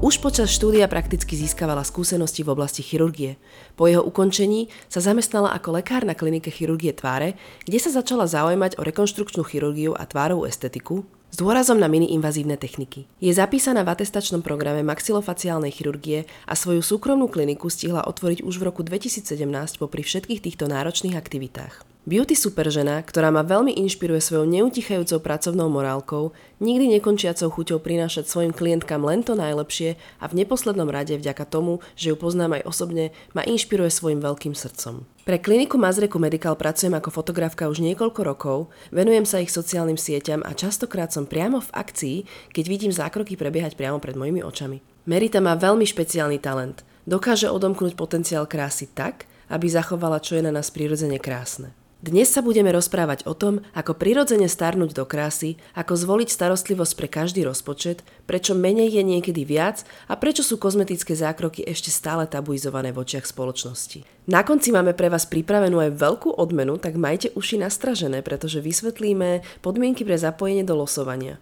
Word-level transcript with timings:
Už 0.00 0.16
počas 0.16 0.48
štúdia 0.48 0.88
prakticky 0.88 1.36
získavala 1.36 1.84
skúsenosti 1.84 2.40
v 2.40 2.56
oblasti 2.56 2.80
chirurgie. 2.80 3.36
Po 3.76 3.84
jeho 3.84 4.00
ukončení 4.00 4.72
sa 4.88 5.04
zamestnala 5.04 5.52
ako 5.52 5.76
lekár 5.76 6.08
na 6.08 6.16
klinike 6.16 6.48
chirurgie 6.48 6.96
tváre, 6.96 7.36
kde 7.68 7.76
sa 7.76 7.92
začala 7.92 8.24
zaujímať 8.24 8.80
o 8.80 8.82
rekonštrukčnú 8.88 9.44
chirurgiu 9.44 9.92
a 9.92 10.08
tvárovú 10.08 10.48
estetiku, 10.48 11.04
s 11.28 11.36
dôrazom 11.36 11.76
na 11.76 11.84
mini-invazívne 11.92 12.56
techniky. 12.56 13.12
Je 13.20 13.28
zapísaná 13.28 13.84
v 13.84 13.92
atestačnom 13.92 14.40
programe 14.40 14.80
maxilofaciálnej 14.80 15.68
chirurgie 15.68 16.24
a 16.48 16.56
svoju 16.56 16.80
súkromnú 16.80 17.28
kliniku 17.28 17.68
stihla 17.68 18.08
otvoriť 18.08 18.40
už 18.40 18.56
v 18.56 18.66
roku 18.72 18.80
2017 18.80 19.36
popri 19.76 20.00
všetkých 20.00 20.40
týchto 20.40 20.64
náročných 20.64 21.12
aktivitách. 21.12 21.84
Beauty 22.08 22.32
superžena, 22.32 23.04
ktorá 23.04 23.28
ma 23.28 23.44
veľmi 23.44 23.76
inšpiruje 23.76 24.24
svojou 24.24 24.48
neutichajúcou 24.48 25.20
pracovnou 25.20 25.68
morálkou, 25.68 26.32
nikdy 26.56 26.96
nekončiacou 26.96 27.52
chuťou 27.52 27.76
prinášať 27.76 28.24
svojim 28.24 28.56
klientkám 28.56 29.04
len 29.04 29.20
to 29.20 29.36
najlepšie 29.36 30.00
a 30.16 30.24
v 30.24 30.40
neposlednom 30.40 30.88
rade 30.88 31.12
vďaka 31.20 31.44
tomu, 31.44 31.84
že 32.00 32.08
ju 32.08 32.16
poznám 32.16 32.56
aj 32.56 32.64
osobne, 32.64 33.12
ma 33.36 33.44
inšpiruje 33.44 33.92
svojim 33.92 34.16
veľkým 34.16 34.56
srdcom. 34.56 35.04
Pre 35.28 35.36
kliniku 35.44 35.76
Mazreku 35.76 36.16
Medical 36.16 36.56
pracujem 36.56 36.96
ako 36.96 37.12
fotografka 37.12 37.68
už 37.68 37.84
niekoľko 37.84 38.20
rokov, 38.24 38.58
venujem 38.88 39.28
sa 39.28 39.44
ich 39.44 39.52
sociálnym 39.52 40.00
sieťam 40.00 40.40
a 40.40 40.56
častokrát 40.56 41.12
som 41.12 41.28
priamo 41.28 41.60
v 41.60 41.68
akcii, 41.76 42.16
keď 42.56 42.64
vidím 42.64 42.96
zákroky 42.96 43.36
prebiehať 43.36 43.76
priamo 43.76 44.00
pred 44.00 44.16
mojimi 44.16 44.40
očami. 44.40 44.80
Merita 45.04 45.44
má 45.44 45.52
veľmi 45.52 45.84
špeciálny 45.84 46.40
talent. 46.40 46.80
Dokáže 47.04 47.52
odomknúť 47.52 47.92
potenciál 47.92 48.48
krásy 48.48 48.88
tak, 48.88 49.28
aby 49.52 49.68
zachovala, 49.68 50.24
čo 50.24 50.40
je 50.40 50.48
na 50.48 50.52
nás 50.54 50.72
prirodzene 50.72 51.20
krásne. 51.20 51.76
Dnes 52.00 52.32
sa 52.32 52.40
budeme 52.40 52.72
rozprávať 52.72 53.28
o 53.28 53.36
tom, 53.36 53.60
ako 53.76 53.92
prirodzene 53.92 54.48
starnúť 54.48 54.96
do 54.96 55.04
krásy, 55.04 55.60
ako 55.76 56.00
zvoliť 56.00 56.32
starostlivosť 56.32 56.96
pre 56.96 57.12
každý 57.12 57.44
rozpočet, 57.44 58.00
prečo 58.24 58.56
menej 58.56 58.96
je 58.96 59.04
niekedy 59.04 59.44
viac 59.44 59.84
a 60.08 60.16
prečo 60.16 60.40
sú 60.40 60.56
kozmetické 60.56 61.12
zákroky 61.12 61.60
ešte 61.60 61.92
stále 61.92 62.24
tabuizované 62.24 62.96
v 62.96 63.04
očiach 63.04 63.28
spoločnosti. 63.28 64.00
Na 64.32 64.40
konci 64.40 64.72
máme 64.72 64.96
pre 64.96 65.12
vás 65.12 65.28
pripravenú 65.28 65.76
aj 65.76 66.00
veľkú 66.00 66.40
odmenu, 66.40 66.80
tak 66.80 66.96
majte 66.96 67.36
uši 67.36 67.60
nastražené, 67.60 68.24
pretože 68.24 68.64
vysvetlíme 68.64 69.44
podmienky 69.60 70.00
pre 70.00 70.16
zapojenie 70.16 70.64
do 70.64 70.80
losovania. 70.80 71.36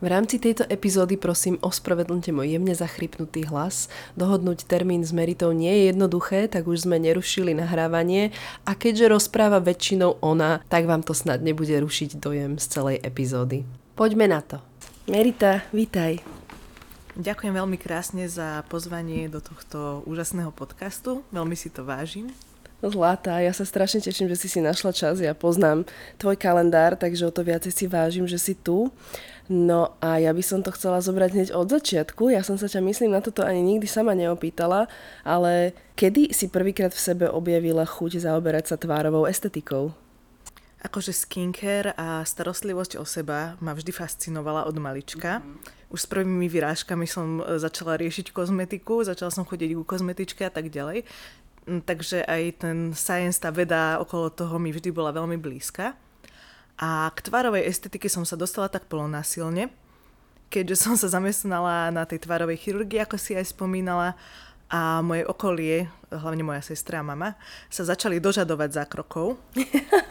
V 0.00 0.08
rámci 0.08 0.40
tejto 0.40 0.64
epizódy 0.64 1.20
prosím 1.20 1.60
ospravedlňte 1.60 2.32
môj 2.32 2.56
jemne 2.56 2.72
zachrypnutý 2.72 3.44
hlas. 3.52 3.92
Dohodnúť 4.16 4.64
termín 4.64 5.04
s 5.04 5.12
Meritou 5.12 5.52
nie 5.52 5.68
je 5.68 5.82
jednoduché, 5.92 6.48
tak 6.48 6.64
už 6.64 6.88
sme 6.88 6.96
nerušili 6.96 7.52
nahrávanie 7.52 8.32
a 8.64 8.72
keďže 8.72 9.12
rozpráva 9.12 9.60
väčšinou 9.60 10.24
ona, 10.24 10.64
tak 10.72 10.88
vám 10.88 11.04
to 11.04 11.12
snad 11.12 11.44
nebude 11.44 11.76
rušiť 11.76 12.16
dojem 12.16 12.56
z 12.56 12.64
celej 12.64 12.96
epizódy. 13.04 13.68
Poďme 13.92 14.24
na 14.24 14.40
to. 14.40 14.64
Merita, 15.04 15.68
vítaj. 15.68 16.24
Ďakujem 17.20 17.52
veľmi 17.52 17.76
krásne 17.76 18.24
za 18.24 18.64
pozvanie 18.72 19.28
do 19.28 19.44
tohto 19.44 20.00
úžasného 20.08 20.48
podcastu. 20.48 21.20
Veľmi 21.28 21.52
si 21.52 21.68
to 21.68 21.84
vážim. 21.84 22.32
Zlatá, 22.80 23.44
ja 23.44 23.52
sa 23.52 23.68
strašne 23.68 24.00
teším, 24.00 24.32
že 24.32 24.40
si 24.40 24.48
si 24.48 24.60
našla 24.64 24.96
čas. 24.96 25.20
Ja 25.20 25.36
poznám 25.36 25.84
tvoj 26.16 26.40
kalendár, 26.40 26.96
takže 26.96 27.28
o 27.28 27.34
to 27.34 27.44
viacej 27.44 27.72
si 27.76 27.84
vážim, 27.84 28.24
že 28.24 28.40
si 28.40 28.56
tu. 28.56 28.88
No 29.50 29.98
a 30.00 30.16
ja 30.16 30.32
by 30.32 30.40
som 30.40 30.64
to 30.64 30.72
chcela 30.72 31.02
zobrať 31.04 31.30
hneď 31.34 31.48
od 31.52 31.68
začiatku. 31.68 32.32
Ja 32.32 32.40
som 32.40 32.56
sa 32.56 32.70
ťa, 32.70 32.80
myslím, 32.86 33.12
na 33.12 33.20
toto 33.20 33.44
ani 33.44 33.60
nikdy 33.60 33.84
sama 33.84 34.16
neopýtala, 34.16 34.88
ale 35.26 35.76
kedy 35.98 36.32
si 36.32 36.48
prvýkrát 36.48 36.94
v 36.94 37.02
sebe 37.02 37.26
objavila 37.28 37.84
chuť 37.84 38.22
zaoberať 38.22 38.72
sa 38.72 38.76
tvárovou 38.78 39.28
estetikou? 39.28 39.92
Akože 40.80 41.12
skincare 41.12 41.92
a 41.98 42.24
starostlivosť 42.24 42.96
o 42.96 43.04
seba 43.04 43.60
ma 43.60 43.76
vždy 43.76 43.92
fascinovala 43.92 44.64
od 44.64 44.80
malička. 44.80 45.44
Mm-hmm. 45.44 45.92
Už 45.92 46.06
s 46.06 46.08
prvými 46.08 46.46
vyrážkami 46.46 47.04
som 47.04 47.42
e, 47.42 47.58
začala 47.58 48.00
riešiť 48.00 48.32
kozmetiku, 48.32 49.04
začala 49.04 49.28
som 49.28 49.44
chodiť 49.44 49.76
ku 49.76 49.84
kozmetičke 49.84 50.46
a 50.46 50.52
tak 50.54 50.72
ďalej. 50.72 51.04
Mm, 51.68 51.84
takže 51.84 52.24
aj 52.24 52.42
ten 52.64 52.78
science, 52.96 53.40
tá 53.40 53.52
veda 53.52 54.00
okolo 54.00 54.32
toho 54.32 54.56
mi 54.56 54.72
vždy 54.72 54.88
bola 54.94 55.12
veľmi 55.12 55.36
blízka. 55.36 55.92
A 56.80 57.12
k 57.12 57.18
tvarovej 57.28 57.68
estetike 57.68 58.08
som 58.08 58.24
sa 58.24 58.40
dostala 58.40 58.72
tak 58.72 58.88
polonásilne, 58.88 59.68
keďže 60.48 60.76
som 60.80 60.94
sa 60.96 61.12
zamestnala 61.12 61.92
na 61.92 62.08
tej 62.08 62.24
tvarovej 62.24 62.56
chirurgii, 62.56 63.04
ako 63.04 63.20
si 63.20 63.36
aj 63.36 63.52
spomínala, 63.52 64.16
a 64.70 65.02
moje 65.02 65.26
okolie, 65.26 65.90
hlavne 66.14 66.46
moja 66.46 66.62
sestra 66.62 67.02
a 67.02 67.06
mama, 67.06 67.34
sa 67.66 67.82
začali 67.82 68.22
dožadovať 68.22 68.70
zákrokov. 68.78 69.34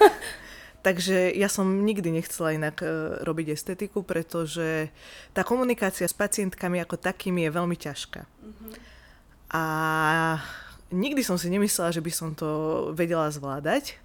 Takže 0.86 1.32
ja 1.36 1.48
som 1.48 1.84
nikdy 1.88 2.12
nechcela 2.12 2.56
inak 2.56 2.84
e, 2.84 2.88
robiť 3.24 3.56
estetiku, 3.56 4.04
pretože 4.04 4.92
tá 5.32 5.48
komunikácia 5.48 6.08
s 6.08 6.16
pacientkami 6.16 6.84
ako 6.84 7.00
takými 7.00 7.48
je 7.48 7.56
veľmi 7.56 7.78
ťažká. 7.80 8.22
Mm-hmm. 8.24 8.72
A 9.56 9.64
nikdy 10.94 11.22
som 11.26 11.38
si 11.38 11.50
nemyslela, 11.50 11.94
že 11.94 12.04
by 12.04 12.12
som 12.14 12.30
to 12.34 12.50
vedela 12.94 13.30
zvládať. 13.30 13.98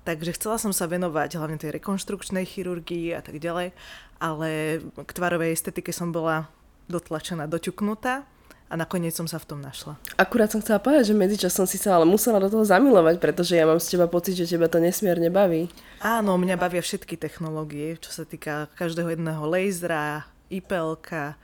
Takže 0.00 0.32
chcela 0.32 0.56
som 0.56 0.72
sa 0.72 0.88
venovať 0.88 1.36
hlavne 1.36 1.60
tej 1.60 1.76
rekonštrukčnej 1.76 2.48
chirurgii 2.48 3.12
a 3.12 3.20
tak 3.20 3.36
ďalej, 3.36 3.76
ale 4.16 4.80
k 4.80 5.10
tvarovej 5.12 5.52
estetike 5.52 5.92
som 5.92 6.08
bola 6.08 6.48
dotlačená, 6.88 7.44
doťuknutá 7.44 8.24
a 8.70 8.74
nakoniec 8.78 9.12
som 9.12 9.28
sa 9.28 9.36
v 9.36 9.48
tom 9.50 9.60
našla. 9.60 10.00
Akurát 10.16 10.48
som 10.48 10.64
chcela 10.64 10.80
povedať, 10.80 11.12
že 11.12 11.18
medzičasom 11.18 11.68
si 11.68 11.76
sa 11.76 12.00
ale 12.00 12.08
musela 12.08 12.40
do 12.40 12.48
toho 12.48 12.64
zamilovať, 12.64 13.20
pretože 13.20 13.58
ja 13.58 13.68
mám 13.68 13.82
z 13.82 13.98
teba 13.98 14.06
pocit, 14.08 14.40
že 14.40 14.48
teba 14.48 14.72
to 14.72 14.80
nesmierne 14.80 15.28
baví. 15.28 15.68
Áno, 16.00 16.40
mňa 16.40 16.56
bavia 16.56 16.80
všetky 16.80 17.20
technológie, 17.20 18.00
čo 18.00 18.14
sa 18.14 18.24
týka 18.24 18.72
každého 18.78 19.12
jedného 19.18 19.42
lasera, 19.44 20.24
IPLka, 20.48 21.34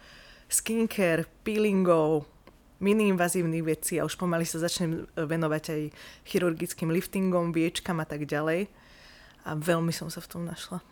skincare, 0.46 1.26
peelingov, 1.42 2.30
mini-invazívnych 2.78 3.64
vecí 3.64 3.96
a 3.96 4.04
už 4.04 4.20
pomaly 4.20 4.44
sa 4.44 4.60
začnem 4.60 5.04
e, 5.04 5.24
venovať 5.24 5.64
aj 5.72 5.82
chirurgickým 6.28 6.92
liftingom, 6.92 7.52
viečkam 7.52 8.00
a 8.02 8.06
tak 8.06 8.28
ďalej. 8.28 8.68
A 9.46 9.50
veľmi 9.54 9.94
som 9.94 10.10
sa 10.10 10.20
v 10.20 10.30
tom 10.30 10.42
našla. 10.44 10.82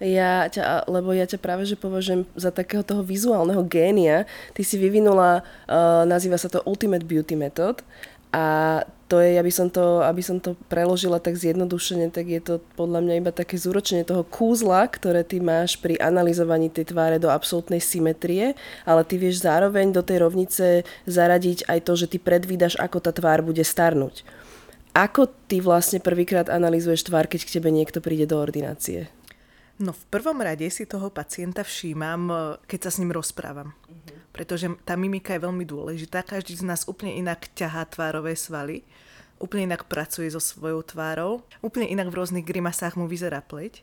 Ja 0.00 0.48
ťa, 0.48 0.88
lebo 0.88 1.12
ja 1.12 1.28
ťa 1.28 1.36
práve 1.36 1.68
že 1.68 1.76
považujem 1.76 2.24
za 2.32 2.48
takého 2.48 2.80
toho 2.80 3.04
vizuálneho 3.04 3.60
génia. 3.68 4.24
Ty 4.56 4.62
si 4.64 4.80
vyvinula, 4.80 5.44
uh, 5.68 6.08
nazýva 6.08 6.40
sa 6.40 6.48
to 6.48 6.64
Ultimate 6.64 7.04
Beauty 7.04 7.36
Method 7.36 7.84
a 8.32 8.80
to 9.10 9.18
je, 9.18 9.34
aby 9.34 9.50
som 9.50 9.66
to, 9.66 10.06
aby 10.06 10.22
som 10.22 10.38
to 10.38 10.54
preložila 10.70 11.18
tak 11.18 11.34
zjednodušene, 11.34 12.14
tak 12.14 12.30
je 12.30 12.38
to 12.38 12.54
podľa 12.78 13.02
mňa 13.02 13.14
iba 13.18 13.32
také 13.34 13.58
zúročenie 13.58 14.06
toho 14.06 14.22
kúzla, 14.22 14.86
ktoré 14.86 15.26
ty 15.26 15.42
máš 15.42 15.74
pri 15.82 15.98
analyzovaní 15.98 16.70
tej 16.70 16.94
tváre 16.94 17.18
do 17.18 17.26
absolútnej 17.26 17.82
symetrie, 17.82 18.54
ale 18.86 19.02
ty 19.02 19.18
vieš 19.18 19.42
zároveň 19.42 19.90
do 19.90 20.06
tej 20.06 20.22
rovnice 20.22 20.86
zaradiť 21.10 21.66
aj 21.66 21.78
to, 21.82 21.92
že 21.98 22.06
ty 22.06 22.22
predvídaš, 22.22 22.78
ako 22.78 23.02
tá 23.02 23.10
tvár 23.10 23.42
bude 23.42 23.66
starnúť. 23.66 24.22
Ako 24.94 25.26
ty 25.50 25.58
vlastne 25.58 25.98
prvýkrát 25.98 26.46
analýzuješ 26.46 27.10
tvár, 27.10 27.26
keď 27.26 27.46
k 27.46 27.54
tebe 27.58 27.74
niekto 27.74 27.98
príde 27.98 28.30
do 28.30 28.38
ordinácie? 28.38 29.10
No 29.80 29.96
v 29.96 30.04
prvom 30.12 30.36
rade 30.44 30.68
si 30.68 30.84
toho 30.84 31.08
pacienta 31.08 31.64
všímam, 31.64 32.28
keď 32.68 32.80
sa 32.84 32.90
s 32.92 33.00
ním 33.00 33.16
rozprávam. 33.16 33.72
Uh-huh 33.88 34.20
pretože 34.30 34.70
tá 34.86 34.94
mimika 34.94 35.34
je 35.34 35.44
veľmi 35.44 35.66
dôležitá. 35.66 36.22
Každý 36.22 36.56
z 36.56 36.64
nás 36.64 36.86
úplne 36.86 37.18
inak 37.18 37.50
ťahá 37.52 37.84
tvárové 37.90 38.38
svaly, 38.38 38.86
úplne 39.42 39.68
inak 39.74 39.90
pracuje 39.90 40.30
so 40.30 40.40
svojou 40.40 40.80
tvárou, 40.86 41.42
úplne 41.60 41.90
inak 41.90 42.08
v 42.08 42.18
rôznych 42.22 42.46
grimasách 42.46 42.94
mu 42.94 43.10
vyzerá 43.10 43.42
pleť. 43.42 43.82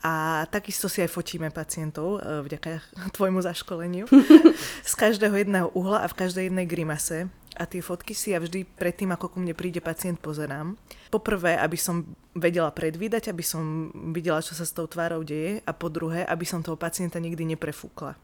A 0.00 0.46
takisto 0.48 0.88
si 0.88 1.04
aj 1.04 1.12
fotíme 1.12 1.52
pacientov, 1.52 2.24
e, 2.24 2.40
vďaka 2.40 2.80
tvojmu 3.12 3.44
zaškoleniu, 3.44 4.08
z 4.90 4.94
každého 4.96 5.36
jedného 5.36 5.68
uhla 5.76 6.00
a 6.04 6.08
v 6.08 6.16
každej 6.24 6.48
jednej 6.48 6.64
grimase. 6.64 7.28
A 7.58 7.66
tie 7.66 7.82
fotky 7.82 8.14
si 8.14 8.30
ja 8.30 8.38
vždy 8.38 8.62
predtým, 8.62 9.10
ako 9.10 9.34
ku 9.34 9.38
mne 9.42 9.58
príde 9.58 9.82
pacient, 9.82 10.22
pozerám. 10.22 10.78
Poprvé, 11.10 11.58
aby 11.58 11.74
som 11.74 12.06
vedela 12.36 12.70
predvídať, 12.70 13.34
aby 13.34 13.42
som 13.42 13.90
videla, 14.14 14.38
čo 14.38 14.54
sa 14.54 14.62
s 14.62 14.70
tou 14.70 14.86
tvárou 14.86 15.26
deje. 15.26 15.58
A 15.66 15.72
po 15.74 15.90
druhé, 15.90 16.22
aby 16.22 16.46
som 16.46 16.62
toho 16.62 16.78
pacienta 16.78 17.18
nikdy 17.18 17.56
neprefúkla 17.56 18.14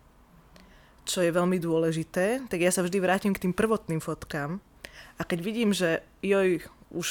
čo 1.06 1.22
je 1.22 1.30
veľmi 1.30 1.62
dôležité, 1.62 2.50
tak 2.50 2.66
ja 2.66 2.74
sa 2.74 2.82
vždy 2.82 2.98
vrátim 2.98 3.30
k 3.30 3.46
tým 3.46 3.54
prvotným 3.54 4.02
fotkám 4.02 4.58
a 5.16 5.22
keď 5.24 5.38
vidím, 5.40 5.70
že 5.72 6.04
joj, 6.20 6.66
už 6.92 7.08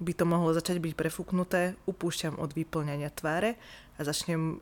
by 0.00 0.12
to 0.12 0.24
mohlo 0.28 0.52
začať 0.52 0.80
byť 0.82 0.92
prefúknuté, 0.92 1.76
upúšťam 1.88 2.36
od 2.36 2.52
vyplňania 2.52 3.08
tváre 3.12 3.56
a 3.96 4.00
začnem 4.04 4.40
uh, 4.40 4.56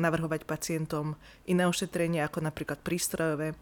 navrhovať 0.00 0.48
pacientom 0.48 1.16
iné 1.44 1.68
ošetrenia, 1.68 2.24
ako 2.24 2.40
napríklad 2.40 2.80
prístrojové, 2.80 3.52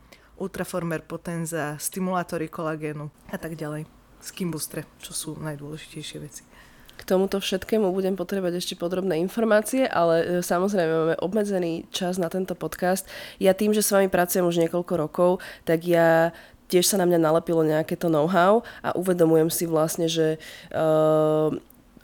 ultraformer 0.41 1.05
potenza, 1.05 1.77
stimulátory 1.77 2.49
kolagénu 2.49 3.13
a 3.29 3.37
tak 3.37 3.55
ďalej. 3.55 3.85
skimbustre, 4.21 4.85
čo 5.01 5.17
sú 5.17 5.31
najdôležitejšie 5.41 6.19
veci. 6.21 6.45
K 7.01 7.09
tomuto 7.09 7.41
všetkému 7.41 7.89
budem 7.97 8.13
potrebovať 8.13 8.61
ešte 8.61 8.75
podrobné 8.77 9.17
informácie, 9.25 9.89
ale 9.89 10.17
e, 10.21 10.25
samozrejme 10.45 10.93
máme 10.93 11.17
obmedzený 11.25 11.89
čas 11.89 12.21
na 12.21 12.29
tento 12.29 12.53
podcast. 12.53 13.09
Ja 13.41 13.57
tým, 13.57 13.73
že 13.73 13.81
s 13.81 13.89
vami 13.89 14.13
pracujem 14.13 14.45
už 14.45 14.61
niekoľko 14.61 14.95
rokov, 15.01 15.31
tak 15.65 15.89
ja 15.89 16.37
tiež 16.69 16.85
sa 16.85 17.01
na 17.01 17.09
mňa 17.09 17.19
nalepilo 17.19 17.65
nejaké 17.65 17.97
to 17.97 18.13
know-how 18.13 18.61
a 18.85 18.93
uvedomujem 18.95 19.49
si 19.49 19.65
vlastne, 19.65 20.07
že 20.07 20.37
uh, 20.71 21.51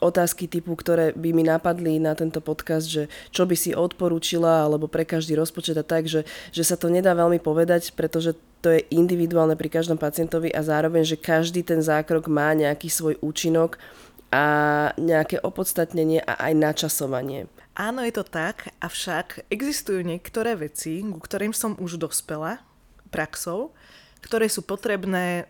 otázky 0.00 0.44
typu, 0.48 0.76
ktoré 0.76 1.16
by 1.16 1.30
mi 1.32 1.44
napadli 1.44 1.96
na 1.96 2.12
tento 2.12 2.44
podcast, 2.44 2.84
že 2.88 3.08
čo 3.32 3.48
by 3.48 3.56
si 3.56 3.72
odporúčila, 3.72 4.68
alebo 4.68 4.90
pre 4.90 5.08
každý 5.08 5.36
rozpočet 5.36 5.76
a 5.80 5.84
tak, 5.86 6.04
že, 6.04 6.28
že 6.52 6.62
sa 6.64 6.76
to 6.76 6.92
nedá 6.92 7.16
veľmi 7.16 7.40
povedať, 7.40 7.96
pretože 7.96 8.36
to 8.60 8.72
je 8.72 8.84
individuálne 8.92 9.54
pri 9.54 9.70
každom 9.72 9.96
pacientovi 9.96 10.52
a 10.52 10.60
zároveň, 10.64 11.06
že 11.06 11.20
každý 11.20 11.62
ten 11.62 11.80
zákrok 11.80 12.26
má 12.28 12.52
nejaký 12.52 12.90
svoj 12.90 13.14
účinok 13.22 13.78
a 14.34 14.44
nejaké 14.98 15.38
opodstatnenie 15.40 16.20
a 16.24 16.50
aj 16.50 16.52
načasovanie. 16.52 17.46
Áno, 17.76 18.00
je 18.00 18.12
to 18.16 18.24
tak, 18.24 18.72
avšak 18.80 19.52
existujú 19.52 20.00
niektoré 20.00 20.56
veci, 20.56 21.04
ku 21.04 21.20
ktorým 21.20 21.52
som 21.52 21.76
už 21.76 22.00
dospela 22.00 22.64
praxou, 23.12 23.76
ktoré 24.26 24.50
sú 24.50 24.66
potrebné 24.66 25.46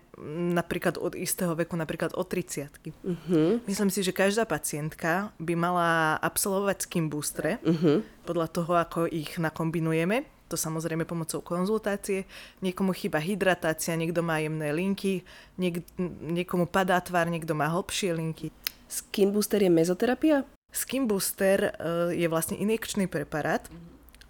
napríklad 0.52 1.00
od 1.00 1.17
istého 1.17 1.56
veku, 1.56 1.73
napríklad 1.81 2.12
od 2.12 2.28
30 2.28 2.69
uh-huh. 2.69 3.61
Myslím 3.64 3.88
si, 3.88 4.05
že 4.05 4.12
každá 4.12 4.44
pacientka 4.44 5.32
by 5.40 5.56
mala 5.56 6.20
absolvovať 6.20 6.84
skin 6.84 7.08
boostre 7.08 7.56
uh-huh. 7.64 8.05
podľa 8.28 8.49
toho, 8.52 8.73
ako 8.76 9.08
ich 9.08 9.40
nakombinujeme. 9.40 10.28
To 10.46 10.55
samozrejme 10.55 11.08
pomocou 11.08 11.43
konzultácie. 11.43 12.28
Niekomu 12.62 12.94
chýba 12.94 13.19
hydratácia, 13.19 13.99
niekto 13.99 14.23
má 14.23 14.38
jemné 14.38 14.70
linky, 14.70 15.26
niek- 15.58 15.82
niekomu 16.23 16.70
padá 16.70 17.00
tvár, 17.02 17.26
niekto 17.32 17.56
má 17.56 17.67
hlbšie 17.67 18.14
linky. 18.14 18.55
Skin 18.87 19.34
booster 19.34 19.58
je 19.58 19.73
mezoterapia? 19.73 20.46
Skin 20.70 21.11
booster 21.11 21.75
uh, 21.75 22.14
je 22.14 22.28
vlastne 22.31 22.55
injekčný 22.61 23.11
preparát 23.11 23.67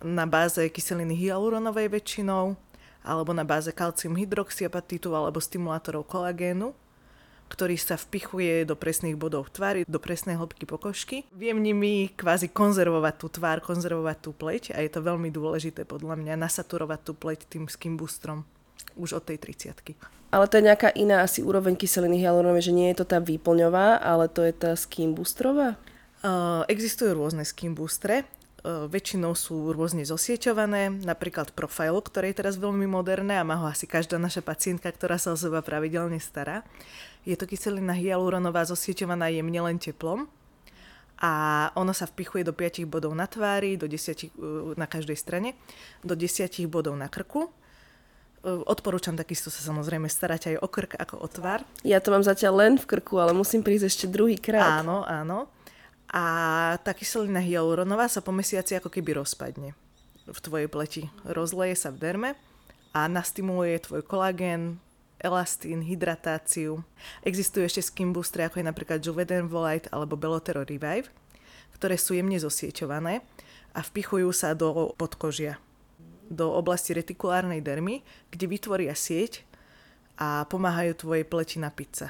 na 0.05 0.29
báze 0.29 0.61
kyseliny 0.61 1.17
hyaluronovej 1.17 1.89
väčšinou, 1.89 2.57
alebo 3.07 3.31
na 3.31 3.47
báze 3.47 3.71
kalcium 3.71 4.19
hydroxyapatitu 4.19 5.15
alebo 5.15 5.39
stimulátorov 5.39 6.11
kolagénu, 6.11 6.75
ktorý 7.47 7.79
sa 7.79 7.95
vpichuje 7.95 8.67
do 8.67 8.75
presných 8.75 9.15
bodov 9.15 9.55
tvári, 9.55 9.87
do 9.87 10.03
presnej 10.03 10.35
hĺbky 10.35 10.67
pokožky. 10.67 11.23
Viem 11.31 11.63
nimi 11.63 12.11
kvázi 12.19 12.51
konzervovať 12.51 13.15
tú 13.23 13.27
tvár, 13.31 13.63
konzervovať 13.63 14.17
tú 14.19 14.31
pleť 14.35 14.75
a 14.75 14.83
je 14.83 14.91
to 14.91 15.01
veľmi 15.07 15.31
dôležité 15.31 15.87
podľa 15.87 16.19
mňa 16.19 16.35
nasaturovať 16.35 17.01
tú 17.07 17.13
pleť 17.15 17.47
tým 17.47 17.71
skin 17.71 17.95
boostrom 17.95 18.43
už 18.99 19.21
od 19.21 19.25
tej 19.25 19.39
30 19.39 19.77
Ale 20.33 20.45
to 20.49 20.59
je 20.59 20.67
nejaká 20.67 20.91
iná 20.97 21.23
asi 21.23 21.45
úroveň 21.45 21.79
kyseliny 21.79 22.21
hyaluronovej, 22.21 22.73
že 22.73 22.77
nie 22.77 22.89
je 22.93 23.05
to 23.05 23.07
tá 23.07 23.19
výplňová, 23.23 24.01
ale 24.03 24.27
to 24.27 24.43
je 24.43 24.53
tá 24.53 24.73
skin 24.75 25.15
boosterová? 25.15 25.79
Uh, 26.25 26.65
existujú 26.67 27.15
rôzne 27.15 27.47
skin 27.47 27.77
boostre. 27.77 28.27
E, 28.67 28.91
väčšinou 28.91 29.39
sú 29.39 29.71
rôzne 29.71 30.03
zosieťované, 30.03 31.07
napríklad 31.07 31.55
Profile, 31.55 32.03
ktoré 32.03 32.35
je 32.35 32.43
teraz 32.43 32.59
veľmi 32.59 32.91
moderné 32.91 33.39
a 33.39 33.47
má 33.47 33.55
ho 33.63 33.67
asi 33.71 33.87
každá 33.87 34.19
naša 34.19 34.43
pacientka, 34.43 34.91
ktorá 34.91 35.23
sa 35.23 35.31
o 35.31 35.39
seba 35.39 35.63
pravidelne 35.63 36.19
stará. 36.19 36.67
Je 37.23 37.39
to 37.39 37.47
kyselina 37.47 37.95
hyaluronová 37.95 38.67
zosieťovaná 38.67 39.31
jemne 39.31 39.63
len 39.63 39.79
teplom 39.79 40.27
a 41.23 41.33
ono 41.79 41.95
sa 41.95 42.11
vpichuje 42.11 42.43
do 42.43 42.51
5 42.51 42.91
bodov 42.91 43.15
na 43.15 43.31
tvári, 43.31 43.79
do 43.79 43.87
10, 43.87 44.35
e, 44.35 44.75
na 44.75 44.91
každej 44.91 45.15
strane, 45.15 45.55
do 46.03 46.19
10 46.19 46.67
bodov 46.67 46.99
na 46.99 47.07
krku. 47.07 47.47
E, 47.47 47.51
odporúčam 48.51 49.15
takisto 49.15 49.47
sa 49.47 49.63
samozrejme 49.63 50.11
starať 50.11 50.43
aj 50.51 50.57
o 50.59 50.67
krk 50.67 50.99
ako 50.99 51.15
o 51.23 51.29
tvár. 51.31 51.63
Ja 51.87 52.03
to 52.03 52.11
mám 52.11 52.27
zatiaľ 52.27 52.67
len 52.67 52.73
v 52.83 52.99
krku, 52.99 53.23
ale 53.23 53.31
musím 53.31 53.63
prísť 53.63 53.87
ešte 53.87 54.07
druhý 54.11 54.35
krát. 54.35 54.83
Áno, 54.83 55.07
áno 55.07 55.55
a 56.11 56.25
tá 56.83 56.95
kyselina 56.95 57.43
hyaluronová 57.43 58.07
sa 58.07 58.23
po 58.23 58.31
mesiaci 58.31 58.79
ako 58.79 58.91
keby 58.91 59.19
rozpadne 59.19 59.75
v 60.27 60.39
tvojej 60.43 60.69
pleti. 60.71 61.03
Rozleje 61.27 61.75
sa 61.79 61.91
v 61.91 61.99
derme 62.03 62.31
a 62.95 63.07
nastimuluje 63.07 63.79
tvoj 63.83 64.03
kolagén, 64.07 64.79
elastín, 65.19 65.83
hydratáciu. 65.83 66.83
Existujú 67.23 67.67
ešte 67.67 67.83
skin 67.83 68.11
boostre, 68.15 68.47
ako 68.47 68.63
je 68.63 68.69
napríklad 68.71 68.99
Juveden 69.03 69.51
Volite 69.51 69.91
alebo 69.91 70.19
Belotero 70.19 70.63
Revive, 70.63 71.11
ktoré 71.75 71.99
sú 71.99 72.15
jemne 72.15 72.39
zosieťované 72.39 73.23
a 73.77 73.81
vpichujú 73.83 74.31
sa 74.33 74.55
do 74.57 74.95
podkožia, 74.97 75.61
do 76.27 76.51
oblasti 76.55 76.97
retikulárnej 76.97 77.61
dermy, 77.61 78.03
kde 78.33 78.47
vytvoria 78.51 78.95
sieť 78.97 79.45
a 80.17 80.49
pomáhajú 80.49 80.97
tvojej 80.97 81.27
pleti 81.29 81.61
napiť 81.61 81.91
sa 81.93 82.09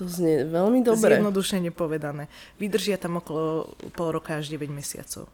to 0.00 0.08
znie 0.08 0.48
veľmi 0.48 0.80
dobre. 0.80 1.20
Zjednodušene 1.20 1.68
povedané. 1.68 2.32
Vydržia 2.56 2.96
tam 2.96 3.20
okolo 3.20 3.76
pol 3.92 4.08
roka 4.16 4.40
až 4.40 4.48
9 4.48 4.72
mesiacov. 4.72 5.28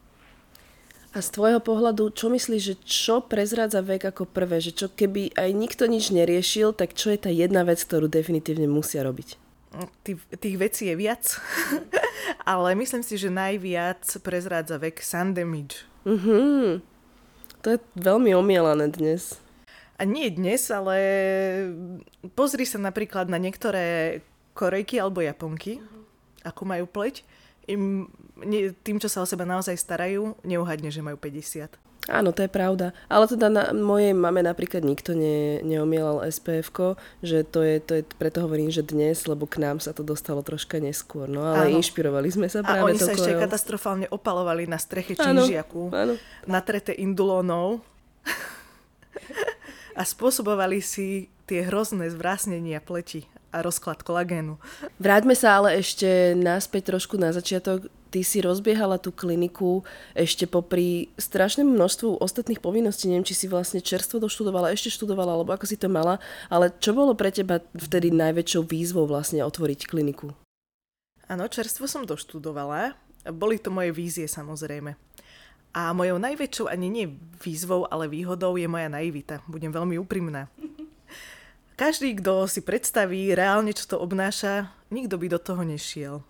A 1.14 1.24
z 1.24 1.32
tvojho 1.32 1.64
pohľadu, 1.64 2.12
čo 2.12 2.28
myslíš, 2.28 2.60
že 2.60 2.74
čo 2.84 3.24
prezrádza 3.24 3.80
vek 3.80 4.10
ako 4.12 4.28
prvé? 4.28 4.60
Že 4.60 4.72
čo 4.74 4.86
keby 4.92 5.32
aj 5.38 5.50
nikto 5.54 5.88
nič 5.88 6.12
neriešil, 6.12 6.76
tak 6.76 6.92
čo 6.92 7.08
je 7.14 7.16
tá 7.16 7.30
jedna 7.32 7.64
vec, 7.64 7.80
ktorú 7.80 8.10
definitívne 8.10 8.68
musia 8.68 9.00
robiť? 9.00 9.38
Tých, 10.04 10.20
tých 10.36 10.56
vecí 10.60 10.92
je 10.92 10.96
viac, 10.98 11.24
ale 12.52 12.76
myslím 12.76 13.00
si, 13.00 13.16
že 13.16 13.32
najviac 13.32 14.02
prezrádza 14.20 14.76
vek 14.76 15.00
damage. 15.32 15.88
Uh-huh. 16.04 16.84
To 17.64 17.66
je 17.72 17.78
veľmi 17.96 18.36
omielané 18.36 18.92
dnes. 18.92 19.40
A 19.96 20.04
nie 20.04 20.28
dnes, 20.28 20.68
ale 20.68 20.96
pozri 22.36 22.68
sa 22.68 22.76
napríklad 22.76 23.32
na 23.32 23.40
niektoré 23.40 24.20
Korejky 24.56 24.96
alebo 24.96 25.20
Japonky, 25.20 25.76
uh-huh. 25.76 26.48
ako 26.48 26.62
majú 26.64 26.88
pleť, 26.88 27.20
im, 27.68 28.08
nie, 28.40 28.72
tým, 28.72 28.96
čo 28.96 29.12
sa 29.12 29.20
o 29.20 29.28
seba 29.28 29.44
naozaj 29.44 29.76
starajú, 29.76 30.38
neuhadne, 30.46 30.88
že 30.88 31.04
majú 31.04 31.20
50. 31.20 31.76
Áno, 32.06 32.30
to 32.30 32.46
je 32.46 32.50
pravda. 32.50 32.94
Ale 33.10 33.26
teda 33.26 33.50
na 33.50 33.74
mojej 33.74 34.14
mame 34.14 34.38
napríklad 34.38 34.86
nikto 34.86 35.18
ne, 35.18 35.58
neomielal 35.66 36.22
spf 36.30 36.70
že 37.18 37.42
to 37.42 37.66
je, 37.66 37.82
to 37.82 37.92
je, 37.98 38.02
preto 38.14 38.46
hovorím, 38.46 38.70
že 38.70 38.86
dnes, 38.86 39.26
lebo 39.26 39.50
k 39.50 39.58
nám 39.58 39.82
sa 39.82 39.90
to 39.90 40.06
dostalo 40.06 40.46
troška 40.46 40.78
neskôr. 40.78 41.26
No 41.26 41.42
ale 41.42 41.74
áno. 41.74 41.82
inšpirovali 41.82 42.30
sme 42.30 42.46
sa 42.46 42.62
práve 42.62 42.78
A 42.78 42.86
oni 42.94 42.98
sa 43.02 43.10
ešte 43.10 43.34
katastrofálne 43.34 44.06
opalovali 44.06 44.70
na 44.70 44.78
streche 44.78 45.18
činžiaku, 45.18 45.90
natrete 46.46 46.94
indulónou 46.94 47.82
a 49.98 50.02
spôsobovali 50.06 50.78
si 50.78 51.26
tie 51.50 51.66
hrozné 51.66 52.06
zvrásnenia 52.14 52.78
pleti 52.78 53.26
a 53.56 53.64
rozklad 53.64 54.04
kolagénu. 54.04 54.60
Vráťme 55.00 55.32
sa 55.32 55.56
ale 55.56 55.80
ešte 55.80 56.36
naspäť 56.36 56.92
trošku 56.92 57.16
na 57.16 57.32
začiatok. 57.32 57.88
Ty 58.12 58.20
si 58.22 58.44
rozbiehala 58.44 59.00
tú 59.00 59.10
kliniku 59.10 59.82
ešte 60.12 60.44
popri 60.44 61.08
strašnému 61.16 61.72
množstvu 61.72 62.20
ostatných 62.20 62.60
povinností. 62.60 63.08
Neviem, 63.08 63.24
či 63.24 63.34
si 63.34 63.46
vlastne 63.48 63.80
čerstvo 63.80 64.20
doštudovala, 64.20 64.76
ešte 64.76 64.92
študovala, 64.92 65.40
alebo 65.40 65.56
ako 65.56 65.64
si 65.64 65.80
to 65.80 65.88
mala. 65.88 66.20
Ale 66.52 66.70
čo 66.76 66.92
bolo 66.92 67.16
pre 67.16 67.32
teba 67.32 67.64
vtedy 67.72 68.12
najväčšou 68.12 68.62
výzvou 68.68 69.08
vlastne 69.08 69.40
otvoriť 69.42 69.88
kliniku? 69.88 70.36
Áno, 71.26 71.50
čerstvo 71.50 71.90
som 71.90 72.06
doštudovala. 72.06 72.94
Boli 73.34 73.58
to 73.58 73.74
moje 73.74 73.90
vízie 73.90 74.30
samozrejme. 74.30 74.94
A 75.76 75.92
mojou 75.92 76.16
najväčšou 76.16 76.72
ani 76.72 76.88
nie 76.88 77.06
výzvou, 77.42 77.84
ale 77.90 78.08
výhodou 78.08 78.56
je 78.56 78.64
moja 78.70 78.88
naivita. 78.88 79.44
Budem 79.44 79.74
veľmi 79.74 79.98
úprimná. 80.00 80.48
Každý, 81.76 82.16
kto 82.24 82.48
si 82.48 82.64
predstaví 82.64 83.36
reálne, 83.36 83.76
čo 83.76 83.84
to 83.84 83.96
obnáša, 84.00 84.72
nikto 84.88 85.20
by 85.20 85.28
do 85.28 85.36
toho 85.36 85.60
nešiel. 85.60 86.24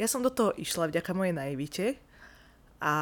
Ja 0.00 0.08
som 0.08 0.24
do 0.24 0.32
toho 0.32 0.56
išla 0.56 0.88
vďaka 0.88 1.12
mojej 1.12 1.36
naivite 1.36 1.86
a 2.80 2.94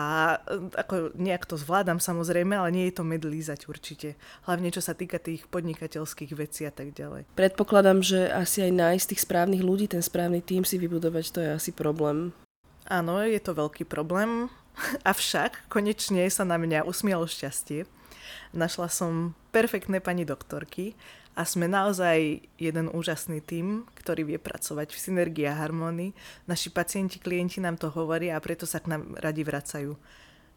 e, 0.42 0.74
ako 0.74 1.14
nejak 1.14 1.46
to 1.46 1.54
zvládam 1.54 2.02
samozrejme, 2.02 2.58
ale 2.58 2.74
nie 2.74 2.84
je 2.90 2.98
to 2.98 3.06
medlízať 3.06 3.70
určite. 3.70 4.18
Hlavne 4.42 4.74
čo 4.74 4.82
sa 4.82 4.98
týka 4.98 5.22
tých 5.22 5.46
podnikateľských 5.46 6.34
vecí 6.34 6.66
a 6.66 6.74
tak 6.74 6.98
ďalej. 6.98 7.30
Predpokladám, 7.38 8.02
že 8.02 8.26
asi 8.26 8.66
aj 8.66 8.72
nájsť 8.74 9.06
tých 9.14 9.22
správnych 9.22 9.62
ľudí, 9.62 9.86
ten 9.86 10.02
správny 10.02 10.42
tým 10.42 10.66
si 10.66 10.82
vybudovať, 10.82 11.24
to 11.30 11.38
je 11.46 11.50
asi 11.54 11.70
problém. 11.70 12.34
Áno, 12.90 13.22
je 13.22 13.38
to 13.38 13.54
veľký 13.54 13.86
problém, 13.86 14.50
avšak 15.06 15.70
konečne 15.70 16.26
sa 16.26 16.42
na 16.42 16.58
mňa 16.58 16.90
usmielo 16.90 17.30
šťastie. 17.30 17.86
Našla 18.54 18.90
som 18.90 19.38
perfektné 19.50 19.98
pani 19.98 20.22
doktorky, 20.26 20.98
a 21.34 21.42
sme 21.42 21.66
naozaj 21.66 22.46
jeden 22.62 22.86
úžasný 22.94 23.42
tím, 23.42 23.90
ktorý 23.98 24.22
vie 24.34 24.38
pracovať 24.38 24.94
v 24.94 25.02
synergii 25.02 25.46
a 25.50 25.58
harmonii. 25.58 26.14
Naši 26.46 26.70
pacienti, 26.70 27.18
klienti 27.18 27.58
nám 27.58 27.74
to 27.74 27.90
hovoria 27.90 28.38
a 28.38 28.42
preto 28.42 28.70
sa 28.70 28.78
k 28.78 28.94
nám 28.94 29.18
radi 29.18 29.42
vracajú. 29.42 29.98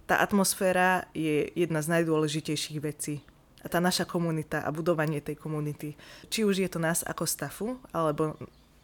Tá 0.05 0.21
atmosféra 0.21 1.09
je 1.17 1.49
jedna 1.57 1.81
z 1.81 1.97
najdôležitejších 1.97 2.79
vecí. 2.79 3.25
A 3.65 3.67
tá 3.67 3.81
naša 3.81 4.05
komunita 4.05 4.61
a 4.63 4.69
budovanie 4.69 5.19
tej 5.19 5.35
komunity. 5.35 5.97
Či 6.29 6.45
už 6.45 6.61
je 6.61 6.69
to 6.69 6.77
nás 6.77 7.01
ako 7.03 7.25
stafu, 7.25 7.67
alebo 7.89 8.37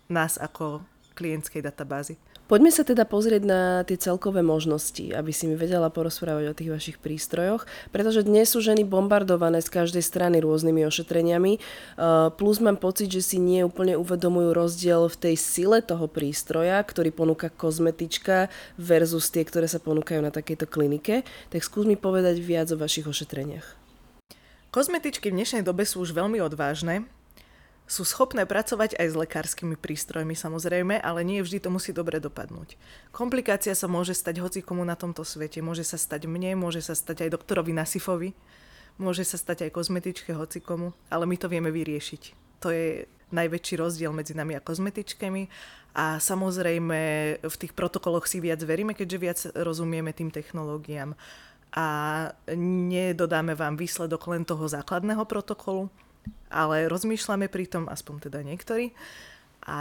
nás 0.10 0.42
ako 0.42 0.82
klientskej 1.14 1.62
databázy. 1.62 2.18
Poďme 2.44 2.76
sa 2.76 2.84
teda 2.84 3.08
pozrieť 3.08 3.44
na 3.48 3.62
tie 3.88 3.96
celkové 3.96 4.44
možnosti, 4.44 5.16
aby 5.16 5.32
si 5.32 5.48
mi 5.48 5.56
vedela 5.56 5.88
porozprávať 5.88 6.52
o 6.52 6.58
tých 6.58 6.74
vašich 6.76 6.98
prístrojoch, 7.00 7.64
pretože 7.96 8.28
dnes 8.28 8.52
sú 8.52 8.60
ženy 8.60 8.84
bombardované 8.84 9.64
z 9.64 9.72
každej 9.72 10.04
strany 10.04 10.44
rôznymi 10.44 10.84
ošetreniami, 10.84 11.56
uh, 11.56 12.36
plus 12.36 12.60
mám 12.60 12.76
pocit, 12.76 13.08
že 13.08 13.24
si 13.24 13.40
nie 13.40 13.64
úplne 13.64 13.96
uvedomujú 13.96 14.52
rozdiel 14.52 15.08
v 15.08 15.16
tej 15.16 15.36
sile 15.40 15.80
toho 15.80 16.12
prístroja, 16.12 16.84
ktorý 16.84 17.16
ponúka 17.16 17.48
kozmetička 17.48 18.52
versus 18.76 19.32
tie, 19.32 19.48
ktoré 19.48 19.72
sa 19.72 19.80
ponúkajú 19.80 20.20
na 20.20 20.36
takejto 20.36 20.68
klinike. 20.68 21.24
Tak 21.48 21.64
skús 21.64 21.88
mi 21.88 21.96
povedať 21.96 22.44
viac 22.44 22.68
o 22.76 22.78
vašich 22.78 23.08
ošetreniach. 23.08 23.80
Kozmetičky 24.68 25.32
v 25.32 25.40
dnešnej 25.40 25.64
dobe 25.64 25.88
sú 25.88 26.04
už 26.04 26.12
veľmi 26.12 26.44
odvážne, 26.44 27.08
sú 27.84 28.08
schopné 28.08 28.48
pracovať 28.48 28.96
aj 28.96 29.08
s 29.12 29.16
lekárskymi 29.20 29.76
prístrojmi 29.76 30.34
samozrejme, 30.34 31.04
ale 31.04 31.22
nie 31.28 31.44
vždy 31.44 31.68
to 31.68 31.70
musí 31.70 31.92
dobre 31.92 32.24
dopadnúť. 32.24 32.80
Komplikácia 33.12 33.76
sa 33.76 33.92
môže 33.92 34.16
stať 34.16 34.40
hoci 34.40 34.60
komu 34.64 34.88
na 34.88 34.96
tomto 34.96 35.28
svete. 35.28 35.60
Môže 35.60 35.84
sa 35.84 36.00
stať 36.00 36.26
mne, 36.26 36.56
môže 36.56 36.80
sa 36.80 36.96
stať 36.96 37.28
aj 37.28 37.36
doktorovi 37.36 37.76
Nasifovi, 37.76 38.32
môže 38.98 39.28
sa 39.28 39.36
stať 39.36 39.68
aj 39.68 39.76
kozmetičke 39.76 40.32
hoci 40.32 40.64
komu, 40.64 40.96
ale 41.12 41.28
my 41.28 41.36
to 41.36 41.52
vieme 41.52 41.70
vyriešiť. 41.70 42.22
To 42.64 42.72
je 42.72 43.04
najväčší 43.34 43.76
rozdiel 43.82 44.14
medzi 44.14 44.38
nami 44.38 44.56
a 44.56 44.64
kozmetičkami 44.64 45.50
a 45.98 46.22
samozrejme 46.22 47.00
v 47.42 47.56
tých 47.60 47.74
protokoloch 47.74 48.30
si 48.30 48.40
viac 48.40 48.62
veríme, 48.62 48.94
keďže 48.94 49.18
viac 49.18 49.40
rozumieme 49.58 50.14
tým 50.14 50.30
technológiám 50.30 51.18
a 51.74 51.88
nedodáme 52.54 53.58
vám 53.58 53.74
výsledok 53.74 54.30
len 54.30 54.46
toho 54.46 54.70
základného 54.70 55.26
protokolu, 55.26 55.90
ale 56.54 56.88
rozmýšľame 56.88 57.50
pri 57.50 57.66
tom, 57.66 57.90
aspoň 57.90 58.30
teda 58.30 58.40
niektorí, 58.46 58.94
a 59.64 59.80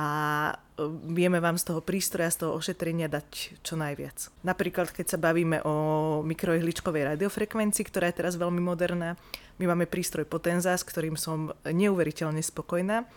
e, 0.79 0.87
vieme 1.11 1.43
vám 1.43 1.59
z 1.59 1.75
toho 1.75 1.81
prístroja, 1.83 2.31
z 2.31 2.47
toho 2.47 2.55
ošetrenia 2.55 3.11
dať 3.11 3.59
čo 3.67 3.75
najviac. 3.75 4.31
Napríklad, 4.47 4.95
keď 4.95 5.07
sa 5.15 5.19
bavíme 5.19 5.59
o 5.67 5.75
mikroihličkovej 6.23 7.15
radiofrekvencii, 7.15 7.85
ktorá 7.91 8.11
je 8.11 8.19
teraz 8.23 8.39
veľmi 8.39 8.63
moderná, 8.63 9.19
my 9.59 9.65
máme 9.67 9.91
prístroj 9.91 10.27
Potenza, 10.27 10.75
s 10.79 10.87
ktorým 10.87 11.19
som 11.19 11.51
neuveriteľne 11.67 12.41
spokojná. 12.41 13.11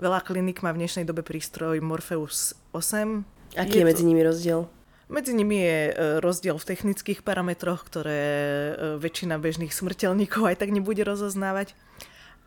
Veľa 0.00 0.20
klinik 0.24 0.60
má 0.60 0.72
v 0.76 0.84
dnešnej 0.84 1.04
dobe 1.08 1.24
prístroj 1.24 1.80
Morpheus 1.80 2.56
8. 2.72 3.56
Aký 3.56 3.80
je, 3.80 3.84
je 3.84 3.88
medzi 3.88 4.04
nimi 4.04 4.20
rozdiel? 4.20 4.68
Medzi 5.10 5.32
nimi 5.34 5.58
je 5.58 5.80
e, 5.90 5.92
rozdiel 6.20 6.54
v 6.60 6.68
technických 6.68 7.24
parametroch, 7.24 7.88
ktoré 7.88 8.20
e, 8.20 8.72
väčšina 9.00 9.40
bežných 9.40 9.72
smrteľníkov 9.72 10.52
aj 10.52 10.56
tak 10.60 10.70
nebude 10.70 11.00
rozoznávať 11.00 11.72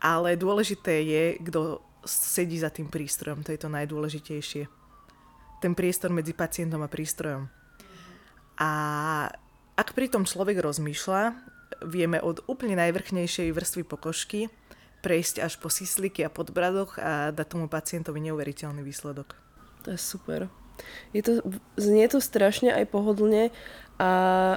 ale 0.04 0.36
dôležité 0.36 1.00
je, 1.00 1.24
kto 1.40 1.80
sedí 2.04 2.60
za 2.60 2.68
tým 2.68 2.92
prístrojom, 2.92 3.40
to 3.40 3.56
je 3.56 3.60
to 3.64 3.72
najdôležitejšie. 3.72 4.68
Ten 5.64 5.72
priestor 5.72 6.12
medzi 6.12 6.36
pacientom 6.36 6.84
a 6.84 6.92
prístrojom. 6.92 7.48
A 8.60 8.70
ak 9.74 9.96
pri 9.96 10.12
tom 10.12 10.28
človek 10.28 10.60
rozmýšľa, 10.60 11.32
vieme 11.88 12.20
od 12.20 12.44
úplne 12.44 12.76
najvrchnejšej 12.76 13.48
vrstvy 13.50 13.82
pokožky 13.88 14.52
prejsť 15.00 15.44
až 15.44 15.56
po 15.60 15.68
sisliky 15.68 16.24
a 16.24 16.32
podbradoch 16.32 16.96
a 16.96 17.28
dať 17.32 17.46
tomu 17.48 17.66
pacientovi 17.68 18.24
neuveriteľný 18.24 18.80
výsledok. 18.80 19.36
To 19.84 19.92
je 19.92 20.00
super. 20.00 20.48
Je 21.12 21.20
to, 21.22 21.44
znie 21.76 22.08
to 22.08 22.18
strašne 22.24 22.72
aj 22.72 22.88
pohodlne 22.88 23.52
a, 23.94 24.12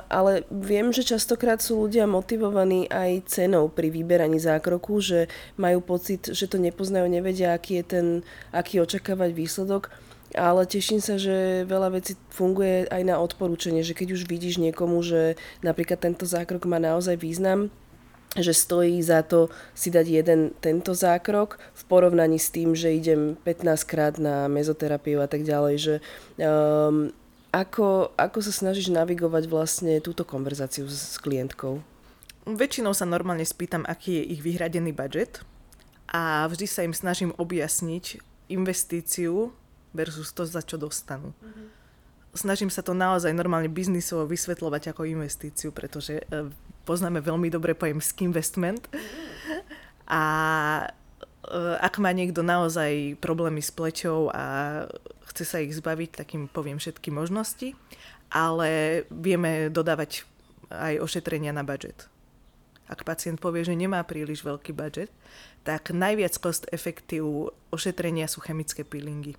ale 0.09 0.49
viem, 0.49 0.89
že 0.89 1.05
častokrát 1.05 1.61
sú 1.61 1.85
ľudia 1.85 2.09
motivovaní 2.09 2.89
aj 2.89 3.29
cenou 3.29 3.69
pri 3.69 3.93
vyberaní 3.93 4.41
zákroku, 4.41 4.97
že 4.97 5.29
majú 5.61 5.85
pocit, 5.85 6.33
že 6.33 6.49
to 6.49 6.57
nepoznajú, 6.57 7.05
nevedia, 7.05 7.53
aký 7.53 7.81
je 7.81 7.85
ten, 7.85 8.07
aký 8.49 8.81
očakávať 8.81 9.37
výsledok. 9.37 9.93
Ale 10.33 10.65
teším 10.65 10.99
sa, 10.99 11.15
že 11.21 11.63
veľa 11.69 12.01
vecí 12.01 12.17
funguje 12.33 12.89
aj 12.89 13.01
na 13.05 13.21
odporúčanie, 13.21 13.85
že 13.85 13.95
keď 13.95 14.17
už 14.17 14.27
vidíš 14.27 14.57
niekomu, 14.59 14.99
že 15.05 15.39
napríklad 15.61 16.01
tento 16.01 16.25
zákrok 16.25 16.65
má 16.65 16.81
naozaj 16.81 17.15
význam, 17.15 17.69
že 18.35 18.51
stojí 18.51 18.99
za 18.99 19.23
to 19.23 19.47
si 19.71 19.87
dať 19.93 20.05
jeden 20.05 20.51
tento 20.59 20.91
zákrok 20.91 21.61
v 21.73 21.83
porovnaní 21.87 22.41
s 22.41 22.51
tým, 22.51 22.75
že 22.75 22.91
idem 22.91 23.39
15 23.45 23.87
krát 23.87 24.13
na 24.19 24.51
mezoterapiu 24.51 25.23
a 25.23 25.29
tak 25.31 25.47
ďalej, 25.47 25.75
že 25.79 25.95
um, 26.41 27.13
ako, 27.57 28.13
ako 28.13 28.39
sa 28.45 28.53
snažíš 28.53 28.93
navigovať 28.93 29.49
vlastne 29.49 29.97
túto 29.97 30.21
konverzáciu 30.21 30.85
s, 30.85 31.15
s 31.15 31.17
klientkou? 31.17 31.81
Väčšinou 32.45 32.93
sa 32.93 33.09
normálne 33.09 33.43
spýtam, 33.43 33.83
aký 33.89 34.21
je 34.21 34.37
ich 34.37 34.41
vyhradený 34.45 34.93
budget 34.93 35.41
a 36.07 36.45
vždy 36.47 36.65
sa 36.69 36.85
im 36.85 36.95
snažím 36.95 37.35
objasniť 37.35 38.23
investíciu 38.53 39.51
versus 39.91 40.31
to, 40.31 40.47
za 40.47 40.63
čo 40.63 40.79
dostanú. 40.79 41.35
Mm-hmm. 41.43 41.67
Snažím 42.37 42.71
sa 42.71 42.85
to 42.85 42.93
naozaj 42.93 43.33
normálne 43.33 43.67
biznisovo 43.67 44.29
vysvetľovať 44.29 44.93
ako 44.93 45.09
investíciu, 45.09 45.73
pretože 45.73 46.21
e, 46.21 46.53
poznáme 46.85 47.19
veľmi 47.19 47.49
dobre 47.49 47.73
pojem 47.73 47.99
investment. 48.23 48.85
Mm-hmm. 48.87 49.59
A 50.07 50.21
Eh, 50.77 50.87
ak 51.79 51.99
má 52.03 52.11
niekto 52.11 52.43
naozaj 52.43 53.15
problémy 53.23 53.63
s 53.63 53.71
pleťou 53.71 54.29
a 54.35 54.43
chce 55.31 55.43
sa 55.47 55.57
ich 55.63 55.71
zbaviť, 55.75 56.23
tak 56.23 56.35
im 56.35 56.51
poviem 56.51 56.77
všetky 56.77 57.07
možnosti, 57.09 57.73
ale 58.27 59.03
vieme 59.07 59.71
dodávať 59.71 60.27
aj 60.67 60.99
ošetrenia 60.99 61.55
na 61.55 61.63
budget. 61.63 62.11
Ak 62.87 63.03
pacient 63.03 63.39
povie, 63.39 63.67
že 63.67 63.75
nemá 63.75 64.03
príliš 64.03 64.43
veľký 64.43 64.71
budget, 64.71 65.11
tak 65.63 65.91
najviac 65.91 66.35
cost 66.39 66.67
efektív 66.71 67.51
ošetrenia 67.71 68.31
sú 68.31 68.39
chemické 68.39 68.87
peelingy 68.87 69.35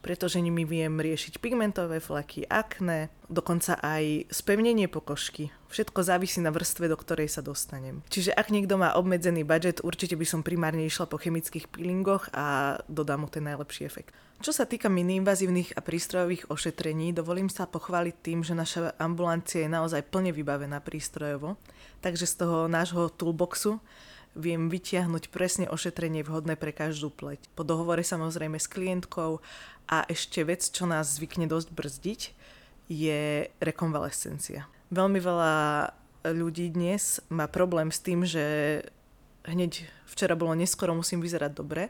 pretože 0.00 0.40
nimi 0.40 0.64
viem 0.64 0.96
riešiť 1.00 1.38
pigmentové 1.38 2.00
flaky, 2.00 2.48
akné, 2.48 3.12
dokonca 3.28 3.76
aj 3.78 4.32
spevnenie 4.32 4.88
pokožky. 4.88 5.52
Všetko 5.70 6.02
závisí 6.02 6.42
na 6.42 6.50
vrstve, 6.50 6.90
do 6.90 6.96
ktorej 6.98 7.30
sa 7.30 7.44
dostanem. 7.44 8.02
Čiže 8.10 8.34
ak 8.34 8.50
niekto 8.50 8.80
má 8.80 8.96
obmedzený 8.96 9.46
budget, 9.46 9.84
určite 9.84 10.18
by 10.18 10.26
som 10.26 10.40
primárne 10.42 10.88
išla 10.88 11.06
po 11.06 11.20
chemických 11.20 11.70
peelingoch 11.70 12.32
a 12.34 12.78
dodám 12.90 13.24
mu 13.24 13.28
ten 13.30 13.46
najlepší 13.46 13.86
efekt. 13.86 14.16
Čo 14.40 14.56
sa 14.56 14.64
týka 14.64 14.88
miniinvazívnych 14.88 15.76
a 15.76 15.84
prístrojových 15.84 16.48
ošetrení, 16.48 17.12
dovolím 17.12 17.52
sa 17.52 17.68
pochváliť 17.68 18.14
tým, 18.24 18.40
že 18.40 18.56
naša 18.56 18.96
ambulancia 18.96 19.68
je 19.68 19.68
naozaj 19.68 20.08
plne 20.08 20.32
vybavená 20.32 20.80
prístrojovo, 20.80 21.60
takže 22.00 22.24
z 22.24 22.34
toho 22.40 22.64
nášho 22.64 23.12
toolboxu 23.12 23.84
viem 24.38 24.70
vytiahnuť 24.70 25.28
presne 25.34 25.66
ošetrenie 25.66 26.22
vhodné 26.22 26.54
pre 26.54 26.70
každú 26.70 27.10
pleť. 27.10 27.42
Po 27.58 27.66
dohovore 27.66 28.06
samozrejme 28.06 28.58
s 28.58 28.70
klientkou 28.70 29.42
a 29.90 30.06
ešte 30.06 30.46
vec, 30.46 30.62
čo 30.62 30.86
nás 30.86 31.18
zvykne 31.18 31.50
dosť 31.50 31.68
brzdiť, 31.74 32.20
je 32.90 33.46
rekonvalescencia. 33.62 34.66
Veľmi 34.90 35.18
veľa 35.22 35.54
ľudí 36.26 36.70
dnes 36.74 37.22
má 37.30 37.46
problém 37.46 37.94
s 37.94 38.02
tým, 38.02 38.26
že 38.26 38.44
hneď 39.46 39.86
včera 40.06 40.34
bolo 40.34 40.52
neskoro, 40.58 40.92
musím 40.94 41.22
vyzerať 41.22 41.52
dobre 41.54 41.88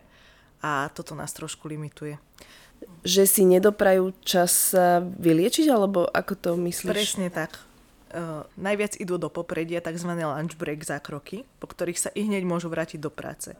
a 0.61 0.88
toto 0.92 1.16
nás 1.16 1.32
trošku 1.32 1.68
limituje. 1.68 2.20
Že 3.04 3.23
si 3.28 3.42
nedoprajú 3.44 4.12
čas 4.25 4.73
sa 4.73 5.00
vyliečiť, 5.00 5.68
alebo 5.68 6.09
ako 6.09 6.32
to 6.37 6.50
myslíš? 6.56 6.88
Presne 6.88 7.28
tak. 7.28 7.61
Uh, 8.10 8.42
najviac 8.58 8.98
idú 8.98 9.22
do 9.22 9.30
popredia 9.30 9.78
tzv. 9.78 10.10
lunch 10.18 10.58
break 10.58 10.82
zákroky, 10.82 11.46
po 11.62 11.70
ktorých 11.70 11.98
sa 11.98 12.10
i 12.18 12.26
hneď 12.26 12.42
môžu 12.42 12.66
vrátiť 12.66 12.98
do 12.98 13.06
práce. 13.06 13.54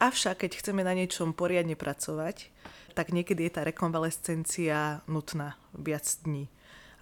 Avšak, 0.00 0.48
keď 0.48 0.64
chceme 0.64 0.80
na 0.80 0.96
niečom 0.96 1.36
poriadne 1.36 1.76
pracovať, 1.76 2.48
tak 2.96 3.12
niekedy 3.12 3.44
je 3.44 3.52
tá 3.52 3.62
rekonvalescencia 3.68 5.04
nutná 5.04 5.60
viac 5.76 6.08
dní. 6.24 6.48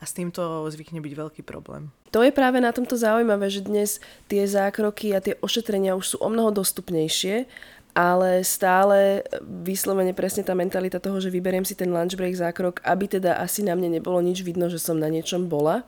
A 0.01 0.09
s 0.09 0.17
týmto 0.19 0.67
zvykne 0.67 0.99
byť 0.99 1.15
veľký 1.15 1.43
problém. 1.47 1.95
To 2.11 2.27
je 2.27 2.35
práve 2.35 2.59
na 2.59 2.75
tomto 2.75 2.99
zaujímavé, 2.99 3.47
že 3.53 3.63
dnes 3.63 4.03
tie 4.27 4.43
zákroky 4.43 5.15
a 5.15 5.23
tie 5.23 5.39
ošetrenia 5.39 5.95
už 5.95 6.17
sú 6.17 6.17
o 6.19 6.27
mnoho 6.27 6.51
dostupnejšie, 6.51 7.47
ale 7.95 8.43
stále 8.43 9.23
vyslovene 9.45 10.11
presne 10.11 10.43
tá 10.43 10.59
mentalita 10.59 10.99
toho, 10.99 11.23
že 11.23 11.31
vyberiem 11.31 11.63
si 11.63 11.79
ten 11.79 11.91
lunch 11.91 12.19
break 12.19 12.35
zákrok, 12.35 12.83
aby 12.83 13.07
teda 13.07 13.39
asi 13.39 13.63
na 13.63 13.79
mne 13.79 14.01
nebolo 14.01 14.19
nič 14.19 14.43
vidno, 14.43 14.67
že 14.67 14.83
som 14.83 14.99
na 14.99 15.07
niečom 15.07 15.47
bola, 15.47 15.87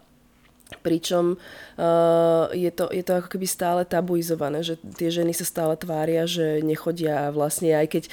Pričom 0.80 1.36
uh, 1.36 2.48
je, 2.54 2.70
to, 2.72 2.88
je 2.88 3.02
to 3.04 3.12
ako 3.20 3.28
keby 3.36 3.46
stále 3.50 3.84
tabuizované, 3.84 4.64
že 4.64 4.80
tie 4.96 5.12
ženy 5.12 5.36
sa 5.36 5.44
stále 5.44 5.76
tvária, 5.76 6.24
že 6.24 6.64
nechodia 6.64 7.28
a 7.28 7.34
vlastne 7.34 7.76
aj 7.76 7.86
keď, 7.92 8.04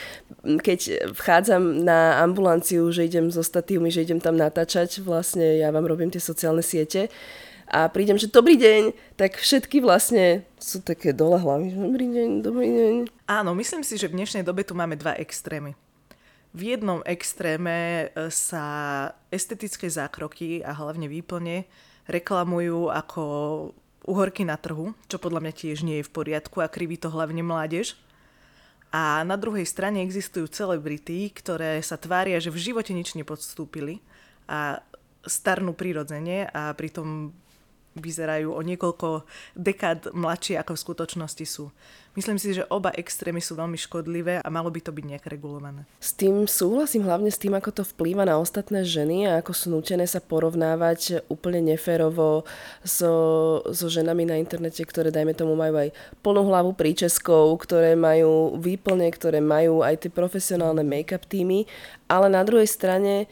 keď 0.60 0.80
vchádzam 1.16 1.86
na 1.88 2.20
ambulanciu, 2.20 2.92
že 2.92 3.08
idem 3.08 3.32
so 3.32 3.46
statívmi, 3.46 3.94
že 3.94 4.04
idem 4.04 4.20
tam 4.20 4.36
natáčať, 4.36 5.00
vlastne 5.00 5.62
ja 5.62 5.72
vám 5.72 5.88
robím 5.88 6.12
tie 6.12 6.20
sociálne 6.20 6.66
siete 6.66 7.08
a 7.70 7.86
prídem, 7.86 8.18
že 8.18 8.34
dobrý 8.34 8.58
deň, 8.58 9.14
tak 9.14 9.38
všetky 9.38 9.78
vlastne 9.86 10.42
sú 10.58 10.82
také 10.82 11.14
dole 11.14 11.38
hlavy. 11.38 11.78
Dobrý 11.78 12.10
deň, 12.10 12.30
dobrý 12.42 12.70
deň. 12.74 12.94
Áno, 13.30 13.54
myslím 13.54 13.86
si, 13.86 13.94
že 13.94 14.10
v 14.10 14.18
dnešnej 14.18 14.42
dobe 14.42 14.66
tu 14.66 14.74
máme 14.74 14.98
dva 14.98 15.14
extrémy. 15.22 15.78
V 16.50 16.74
jednom 16.74 17.06
extréme 17.06 18.10
e, 18.10 18.34
sa 18.34 18.66
estetické 19.30 19.86
zákroky 19.86 20.66
a 20.66 20.74
hlavne 20.74 21.06
výplne 21.06 21.70
reklamujú 22.10 22.90
ako 22.90 23.24
uhorky 24.10 24.42
na 24.42 24.58
trhu, 24.58 24.98
čo 25.06 25.22
podľa 25.22 25.46
mňa 25.46 25.54
tiež 25.54 25.86
nie 25.86 26.02
je 26.02 26.08
v 26.10 26.14
poriadku 26.14 26.66
a 26.66 26.72
kriví 26.72 26.98
to 26.98 27.14
hlavne 27.14 27.46
mládež. 27.46 27.94
A 28.90 29.22
na 29.22 29.38
druhej 29.38 29.70
strane 29.70 30.02
existujú 30.02 30.50
celebrity, 30.50 31.30
ktoré 31.30 31.78
sa 31.86 31.94
tvária, 31.94 32.42
že 32.42 32.50
v 32.50 32.74
živote 32.74 32.90
nič 32.90 33.14
nepodstúpili 33.14 34.02
a 34.50 34.82
starnú 35.22 35.78
prirodzene 35.78 36.50
a 36.50 36.74
pritom 36.74 37.30
vyzerajú 38.00 38.56
o 38.56 38.62
niekoľko 38.64 39.28
dekád 39.56 40.16
mladšie, 40.16 40.56
ako 40.58 40.76
v 40.76 40.84
skutočnosti 40.84 41.46
sú. 41.46 41.72
Myslím 42.18 42.42
si, 42.42 42.58
že 42.58 42.68
oba 42.74 42.90
extrémy 42.90 43.38
sú 43.38 43.54
veľmi 43.54 43.78
škodlivé 43.78 44.42
a 44.42 44.48
malo 44.50 44.74
by 44.74 44.82
to 44.82 44.90
byť 44.90 45.06
nejak 45.06 45.26
regulované. 45.30 45.86
S 46.02 46.18
tým 46.18 46.50
súhlasím 46.50 47.06
hlavne 47.06 47.30
s 47.30 47.38
tým, 47.38 47.54
ako 47.54 47.70
to 47.70 47.84
vplýva 47.86 48.26
na 48.26 48.42
ostatné 48.42 48.82
ženy 48.82 49.30
a 49.30 49.40
ako 49.40 49.54
sú 49.54 49.70
nutené 49.70 50.10
sa 50.10 50.18
porovnávať 50.18 51.24
úplne 51.30 51.62
neférovo 51.62 52.50
so, 52.82 53.14
so 53.70 53.88
ženami 53.88 54.26
na 54.26 54.42
internete, 54.42 54.82
ktoré 54.82 55.14
dajme 55.14 55.38
tomu 55.38 55.54
majú 55.54 55.80
aj 55.86 55.94
plnú 56.26 56.50
hlavu 56.50 56.74
príčeskov, 56.74 57.56
ktoré 57.62 57.94
majú 57.94 58.58
výplne, 58.58 59.06
ktoré 59.14 59.38
majú 59.38 59.86
aj 59.86 60.04
tie 60.04 60.12
profesionálne 60.12 60.82
make-up 60.82 61.30
týmy, 61.30 61.70
ale 62.10 62.28
na 62.28 62.42
druhej 62.42 62.68
strane 62.68 63.30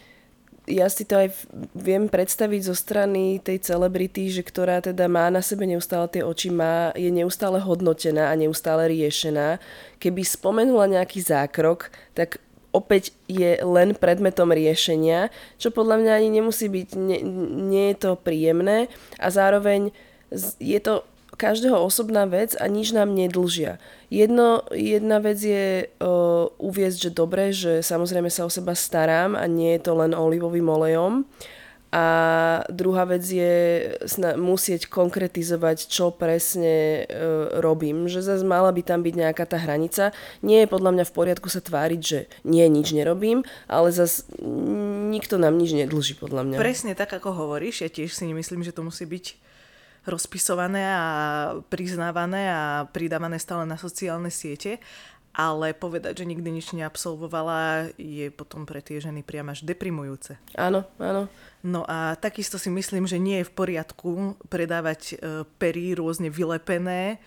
ja 0.68 0.92
si 0.92 1.08
to 1.08 1.16
aj 1.16 1.32
viem 1.72 2.12
predstaviť 2.12 2.62
zo 2.68 2.76
strany 2.76 3.40
tej 3.40 3.64
celebrity, 3.64 4.28
že 4.28 4.44
ktorá 4.44 4.84
teda 4.84 5.08
má 5.08 5.32
na 5.32 5.40
sebe 5.40 5.64
neustále 5.64 6.12
tie 6.12 6.28
oči, 6.28 6.52
má, 6.52 6.92
je 6.92 7.08
neustále 7.08 7.64
hodnotená 7.64 8.28
a 8.28 8.36
neustále 8.36 8.92
riešená. 8.92 9.64
Keby 10.04 10.28
spomenula 10.28 10.92
nejaký 10.92 11.24
zákrok, 11.24 11.88
tak 12.12 12.44
opäť 12.76 13.16
je 13.32 13.58
len 13.64 13.96
predmetom 13.96 14.52
riešenia, 14.52 15.32
čo 15.56 15.72
podľa 15.72 16.04
mňa 16.04 16.12
ani 16.20 16.30
nemusí 16.36 16.68
byť, 16.68 16.90
nie, 17.00 17.24
nie 17.72 17.96
je 17.96 17.98
to 18.04 18.12
príjemné 18.20 18.92
a 19.18 19.32
zároveň 19.32 19.96
je 20.60 20.80
to 20.84 21.08
každého 21.38 21.78
osobná 21.78 22.26
vec 22.26 22.58
a 22.58 22.66
nič 22.66 22.92
nám 22.92 23.14
nedlžia. 23.14 23.78
Jedno, 24.10 24.66
jedna 24.74 25.22
vec 25.22 25.38
je 25.38 25.86
uh, 25.86 26.50
uviezť, 26.58 26.98
že 27.08 27.12
dobre, 27.14 27.54
že 27.54 27.86
samozrejme 27.86 28.34
sa 28.34 28.44
o 28.44 28.52
seba 28.52 28.74
starám 28.74 29.38
a 29.38 29.46
nie 29.46 29.78
je 29.78 29.86
to 29.86 29.94
len 29.94 30.18
olivovým 30.18 30.66
olejom. 30.66 31.30
A 31.88 32.06
druhá 32.68 33.08
vec 33.08 33.24
je 33.24 33.88
sna- 34.04 34.36
musieť 34.36 34.92
konkretizovať, 34.92 35.88
čo 35.88 36.12
presne 36.12 37.08
e, 37.08 37.24
robím. 37.64 38.12
Že 38.12 38.28
zase 38.28 38.44
mala 38.44 38.76
by 38.76 38.84
tam 38.84 39.08
byť 39.08 39.16
nejaká 39.16 39.48
tá 39.48 39.56
hranica. 39.56 40.12
Nie 40.44 40.68
je 40.68 40.72
podľa 40.72 40.92
mňa 41.00 41.06
v 41.08 41.16
poriadku 41.16 41.48
sa 41.48 41.64
tváriť, 41.64 42.02
že 42.04 42.20
nie, 42.44 42.68
nič 42.68 42.92
nerobím, 42.92 43.48
ale 43.72 43.96
zase 43.96 44.28
nikto 45.16 45.40
nám 45.40 45.56
nič 45.56 45.72
nedlží 45.80 46.20
podľa 46.20 46.44
mňa. 46.44 46.58
Presne 46.60 46.92
tak, 46.92 47.16
ako 47.16 47.32
hovoríš. 47.32 47.88
Ja 47.88 47.90
tiež 47.90 48.12
si 48.12 48.28
nemyslím, 48.28 48.68
že 48.68 48.76
to 48.76 48.84
musí 48.84 49.08
byť 49.08 49.47
rozpisované 50.08 50.84
a 50.88 51.08
priznávané 51.68 52.50
a 52.50 52.88
pridávané 52.88 53.38
stále 53.38 53.68
na 53.68 53.76
sociálne 53.76 54.32
siete, 54.32 54.80
ale 55.38 55.78
povedať, 55.78 56.26
že 56.26 56.26
nikdy 56.26 56.50
nič 56.50 56.74
neabsolvovala, 56.74 57.94
je 58.02 58.34
potom 58.34 58.66
pre 58.66 58.82
tie 58.82 58.98
ženy 58.98 59.22
priam 59.22 59.54
až 59.54 59.62
deprimujúce. 59.62 60.42
Áno, 60.58 60.90
áno. 60.98 61.30
No 61.62 61.86
a 61.86 62.18
takisto 62.18 62.58
si 62.58 62.74
myslím, 62.74 63.06
že 63.06 63.22
nie 63.22 63.46
je 63.46 63.50
v 63.52 63.54
poriadku 63.54 64.34
predávať 64.50 65.02
e, 65.14 65.16
pery 65.62 65.94
rôzne 65.94 66.34
vylepené, 66.34 67.22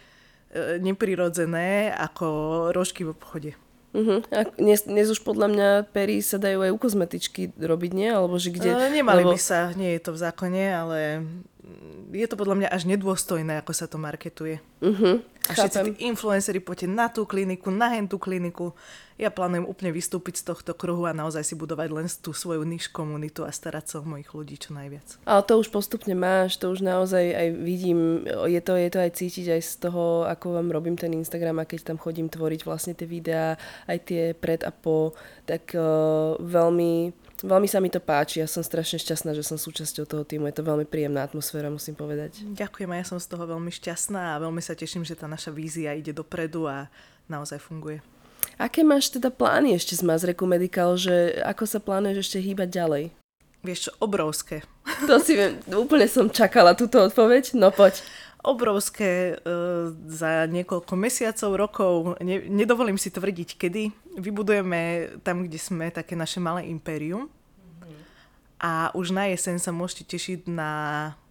e, 0.51 0.83
neprirodzené 0.83 1.95
ako 1.95 2.27
rožky 2.75 3.07
v 3.07 3.15
obchode. 3.15 3.53
Uh-huh. 3.91 4.23
A 4.31 4.47
dnes, 4.59 4.87
dnes 4.87 5.07
už 5.11 5.23
podľa 5.27 5.47
mňa 5.51 5.69
pery 5.91 6.23
sa 6.23 6.39
dajú 6.39 6.63
aj 6.63 6.71
u 6.75 6.79
kozmetičky 6.79 7.43
robiť, 7.59 7.91
nie? 7.95 8.11
Alebo 8.11 8.39
že 8.39 8.55
kde... 8.55 8.71
No, 8.75 8.87
nemali 8.87 9.23
lebo... 9.27 9.35
by 9.35 9.39
sa, 9.39 9.75
nie 9.75 9.99
je 9.99 10.03
to 10.03 10.15
v 10.15 10.23
zákone, 10.23 10.63
ale 10.67 10.99
je 12.11 12.27
to 12.27 12.37
podľa 12.41 12.57
mňa 12.57 12.69
až 12.73 12.89
nedôstojné, 12.89 13.61
ako 13.61 13.73
sa 13.77 13.87
to 13.87 14.01
marketuje. 14.01 14.65
Uh-huh, 14.81 15.21
a 15.49 15.53
všetci 15.53 15.79
tí 15.83 15.93
influenceri 16.09 16.61
poďte 16.63 16.89
na 16.89 17.13
tú 17.13 17.29
kliniku, 17.29 17.69
na 17.69 17.93
hen 17.93 18.09
tú 18.09 18.17
kliniku. 18.17 18.73
Ja 19.21 19.29
plánujem 19.29 19.69
úplne 19.69 19.93
vystúpiť 19.93 20.41
z 20.41 20.49
tohto 20.49 20.73
kruhu 20.73 21.05
a 21.05 21.13
naozaj 21.13 21.45
si 21.45 21.53
budovať 21.53 21.89
len 21.93 22.09
tú 22.09 22.33
svoju 22.33 22.65
niž 22.65 22.89
komunitu 22.89 23.45
a 23.45 23.53
starať 23.53 23.85
sa 23.85 23.95
o 24.01 24.09
mojich 24.09 24.33
ľudí 24.33 24.57
čo 24.57 24.73
najviac. 24.73 25.21
Ale 25.29 25.45
to 25.45 25.61
už 25.61 25.69
postupne 25.69 26.17
máš, 26.17 26.57
to 26.57 26.73
už 26.73 26.81
naozaj 26.81 27.21
aj 27.21 27.49
vidím, 27.61 28.25
je 28.25 28.61
to, 28.65 28.81
je 28.81 28.89
to 28.89 28.99
aj 29.05 29.11
cítiť 29.13 29.47
aj 29.61 29.63
z 29.63 29.73
toho, 29.85 30.25
ako 30.25 30.57
vám 30.57 30.73
robím 30.73 30.97
ten 30.97 31.13
Instagram 31.13 31.61
a 31.61 31.69
keď 31.69 31.93
tam 31.93 32.01
chodím 32.01 32.33
tvoriť 32.33 32.65
vlastne 32.65 32.97
tie 32.97 33.05
videá, 33.05 33.61
aj 33.85 33.99
tie 34.09 34.23
pred 34.33 34.65
a 34.65 34.73
po, 34.73 35.13
tak 35.45 35.77
uh, 35.77 36.41
veľmi 36.41 37.13
Veľmi 37.41 37.65
sa 37.73 37.81
mi 37.81 37.89
to 37.89 38.05
páči, 38.05 38.45
ja 38.45 38.49
som 38.49 38.61
strašne 38.61 39.01
šťastná, 39.01 39.33
že 39.33 39.41
som 39.41 39.57
súčasťou 39.57 40.05
toho 40.05 40.25
týmu. 40.29 40.53
Je 40.53 40.61
to 40.61 40.65
veľmi 40.65 40.85
príjemná 40.85 41.25
atmosféra, 41.25 41.73
musím 41.73 41.97
povedať. 41.97 42.45
Ďakujem, 42.45 42.93
ja 42.93 43.07
som 43.09 43.17
z 43.17 43.33
toho 43.33 43.49
veľmi 43.49 43.73
šťastná 43.73 44.37
a 44.37 44.41
veľmi 44.45 44.61
sa 44.61 44.77
teším, 44.77 45.09
že 45.09 45.17
tá 45.17 45.25
naša 45.25 45.49
vízia 45.49 45.97
ide 45.97 46.13
dopredu 46.13 46.69
a 46.69 46.93
naozaj 47.33 47.57
funguje. 47.65 48.05
Aké 48.61 48.85
máš 48.85 49.09
teda 49.09 49.33
plány 49.33 49.73
ešte 49.73 49.97
z 49.97 50.05
Mazreku 50.05 50.45
Medical, 50.45 51.01
že 51.01 51.41
ako 51.41 51.65
sa 51.65 51.81
plánuješ 51.81 52.29
ešte 52.29 52.45
hýbať 52.45 52.69
ďalej? 52.77 53.05
Vieš 53.65 53.89
čo, 53.89 53.93
obrovské. 54.05 54.61
To 55.09 55.17
si 55.17 55.33
viem, 55.37 55.57
úplne 55.73 56.09
som 56.09 56.29
čakala 56.29 56.77
túto 56.77 57.01
odpoveď, 57.01 57.57
no 57.57 57.73
poď 57.73 58.05
obrovské 58.41 59.37
uh, 59.37 59.93
za 60.09 60.49
niekoľko 60.49 60.95
mesiacov, 60.97 61.51
rokov, 61.57 61.93
ne, 62.25 62.41
nedovolím 62.49 62.97
si 62.97 63.13
tvrdiť 63.13 63.51
kedy, 63.61 63.83
vybudujeme 64.17 65.13
tam, 65.21 65.45
kde 65.45 65.59
sme, 65.61 65.93
také 65.93 66.17
naše 66.17 66.41
malé 66.41 66.69
impérium. 66.73 67.29
Mm-hmm. 67.29 68.01
A 68.61 68.73
už 68.97 69.13
na 69.13 69.29
jeseň 69.29 69.61
sa 69.61 69.73
môžete 69.73 70.17
tešiť 70.17 70.49
na 70.49 70.73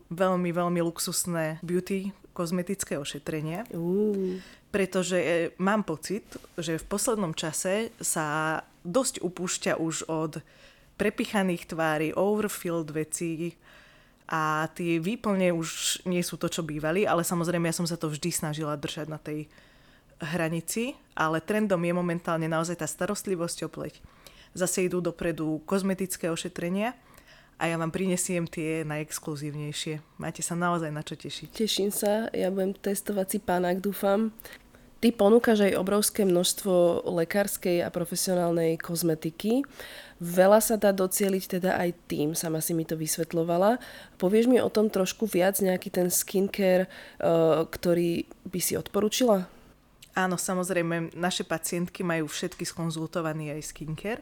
veľmi, 0.10 0.50
veľmi 0.50 0.82
luxusné 0.82 1.62
beauty 1.62 2.14
kozmetické 2.34 2.98
ošetrenie. 2.98 3.68
Uh. 3.74 4.40
Pretože 4.70 5.18
e, 5.18 5.28
mám 5.58 5.82
pocit, 5.82 6.24
že 6.54 6.78
v 6.78 6.86
poslednom 6.86 7.34
čase 7.34 7.90
sa 7.98 8.62
dosť 8.86 9.26
upúšťa 9.26 9.82
už 9.82 10.06
od 10.06 10.46
prepichaných 10.96 11.74
tvári, 11.74 12.14
overfilled 12.14 12.94
vecí, 12.94 13.58
a 14.30 14.70
tie 14.78 15.02
výplne 15.02 15.50
už 15.50 16.02
nie 16.06 16.22
sú 16.22 16.38
to, 16.38 16.46
čo 16.46 16.62
bývali, 16.62 17.10
ale 17.10 17.26
samozrejme 17.26 17.66
ja 17.66 17.74
som 17.74 17.90
sa 17.90 17.98
to 17.98 18.14
vždy 18.14 18.30
snažila 18.30 18.78
držať 18.78 19.10
na 19.10 19.18
tej 19.18 19.50
hranici, 20.22 20.94
ale 21.18 21.42
trendom 21.42 21.82
je 21.82 21.94
momentálne 21.98 22.46
naozaj 22.46 22.86
tá 22.86 22.88
starostlivosť 22.88 23.66
o 23.66 23.70
pleť. 23.74 23.98
Zase 24.54 24.86
idú 24.86 25.02
dopredu 25.02 25.66
kozmetické 25.66 26.30
ošetrenia 26.30 26.94
a 27.58 27.66
ja 27.66 27.76
vám 27.82 27.90
prinesiem 27.90 28.46
tie 28.46 28.86
najexkluzívnejšie. 28.86 30.22
Máte 30.22 30.46
sa 30.46 30.54
naozaj 30.54 30.94
na 30.94 31.02
čo 31.02 31.18
tešiť. 31.18 31.50
Teším 31.58 31.90
sa, 31.90 32.30
ja 32.30 32.54
budem 32.54 32.78
testovať 32.78 33.28
si 33.34 33.40
pánák, 33.42 33.82
dúfam. 33.82 34.30
Ty 35.00 35.16
ponúkaš 35.16 35.64
aj 35.64 35.80
obrovské 35.80 36.28
množstvo 36.28 37.08
lekárskej 37.08 37.88
a 37.88 37.90
profesionálnej 37.90 38.76
kozmetiky. 38.76 39.64
Veľa 40.20 40.60
sa 40.60 40.76
dá 40.76 40.92
docieliť 40.92 41.44
teda 41.56 41.80
aj 41.80 41.96
tým, 42.12 42.36
sama 42.36 42.60
si 42.60 42.76
mi 42.76 42.84
to 42.84 43.00
vysvetlovala. 43.00 43.80
Povieš 44.20 44.52
mi 44.52 44.60
o 44.60 44.68
tom 44.68 44.92
trošku 44.92 45.24
viac, 45.24 45.56
nejaký 45.64 45.88
ten 45.88 46.12
skincare, 46.12 46.92
uh, 47.24 47.64
ktorý 47.64 48.28
by 48.44 48.60
si 48.60 48.76
odporúčila? 48.76 49.48
Áno, 50.20 50.36
samozrejme, 50.36 51.16
naše 51.16 51.48
pacientky 51.48 52.04
majú 52.04 52.28
všetky 52.28 52.68
skonzultovaný 52.68 53.56
aj 53.56 53.72
skincare 53.72 54.20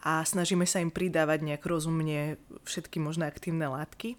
a 0.00 0.24
snažíme 0.24 0.64
sa 0.64 0.80
im 0.80 0.88
pridávať 0.88 1.44
nejak 1.44 1.60
rozumne 1.60 2.40
všetky 2.64 2.96
možné 3.04 3.28
aktívne 3.28 3.68
látky. 3.68 4.16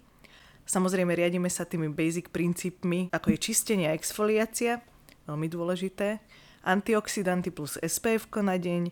Samozrejme, 0.62 1.10
riadíme 1.10 1.50
sa 1.50 1.66
tými 1.66 1.90
basic 1.90 2.30
princípmi, 2.30 3.10
ako 3.10 3.34
je 3.34 3.38
čistenie 3.50 3.90
a 3.90 3.98
exfoliácia, 3.98 4.78
veľmi 5.26 5.48
dôležité, 5.50 6.18
antioxidanty 6.62 7.50
plus 7.50 7.78
SPF 7.82 8.30
na 8.42 8.56
deň 8.58 8.90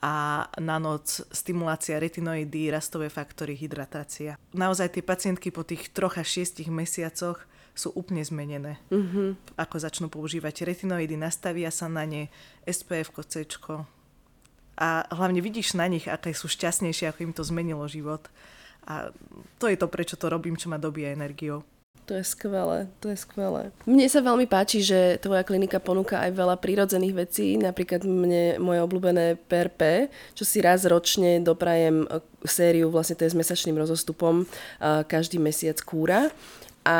a 0.00 0.48
na 0.56 0.80
noc 0.80 1.20
stimulácia 1.28 2.00
retinoidy, 2.00 2.72
rastové 2.72 3.12
faktory, 3.12 3.52
hydratácia. 3.52 4.40
Naozaj 4.56 4.96
tie 4.96 5.04
pacientky 5.04 5.52
po 5.52 5.60
tých 5.60 5.92
troch 5.92 6.16
až 6.16 6.40
šiestich 6.40 6.72
mesiacoch 6.72 7.44
sú 7.76 7.92
úplne 7.92 8.24
zmenené. 8.24 8.80
Mm-hmm. 8.88 9.60
Ako 9.60 9.76
začnú 9.76 10.08
používať 10.08 10.64
retinoidy, 10.64 11.20
nastavia 11.20 11.68
sa 11.68 11.86
na 11.92 12.08
ne, 12.08 12.32
SPF, 12.64 13.12
C. 13.28 13.44
A 14.80 15.04
hlavne 15.12 15.44
vidíš 15.44 15.76
na 15.76 15.84
nich, 15.84 16.08
aké 16.08 16.32
sú 16.32 16.48
šťastnejšie, 16.48 17.12
ako 17.12 17.20
im 17.28 17.32
to 17.36 17.44
zmenilo 17.44 17.84
život. 17.84 18.24
A 18.88 19.12
to 19.60 19.68
je 19.68 19.76
to, 19.76 19.84
prečo 19.92 20.16
to 20.16 20.32
robím, 20.32 20.56
čo 20.56 20.72
ma 20.72 20.80
dobíja 20.80 21.12
energiou. 21.12 21.60
To 22.10 22.18
je 22.18 22.26
skvelé, 22.26 22.90
to 22.98 23.06
je 23.06 23.14
skvelé. 23.22 23.70
Mne 23.86 24.10
sa 24.10 24.18
veľmi 24.18 24.50
páči, 24.50 24.82
že 24.82 25.22
tvoja 25.22 25.46
klinika 25.46 25.78
ponúka 25.78 26.18
aj 26.18 26.34
veľa 26.34 26.58
prírodzených 26.58 27.14
vecí, 27.14 27.54
napríklad 27.54 28.02
mne 28.02 28.58
moje 28.58 28.82
obľúbené 28.82 29.38
PRP, 29.38 30.10
čo 30.34 30.42
si 30.42 30.58
raz 30.58 30.82
ročne 30.90 31.38
doprajem 31.38 32.10
sériu, 32.42 32.90
vlastne 32.90 33.14
to 33.14 33.30
je 33.30 33.30
s 33.30 33.38
mesačným 33.38 33.78
rozostupom, 33.78 34.42
každý 35.06 35.38
mesiac 35.38 35.78
kúra 35.86 36.34
a, 36.80 36.98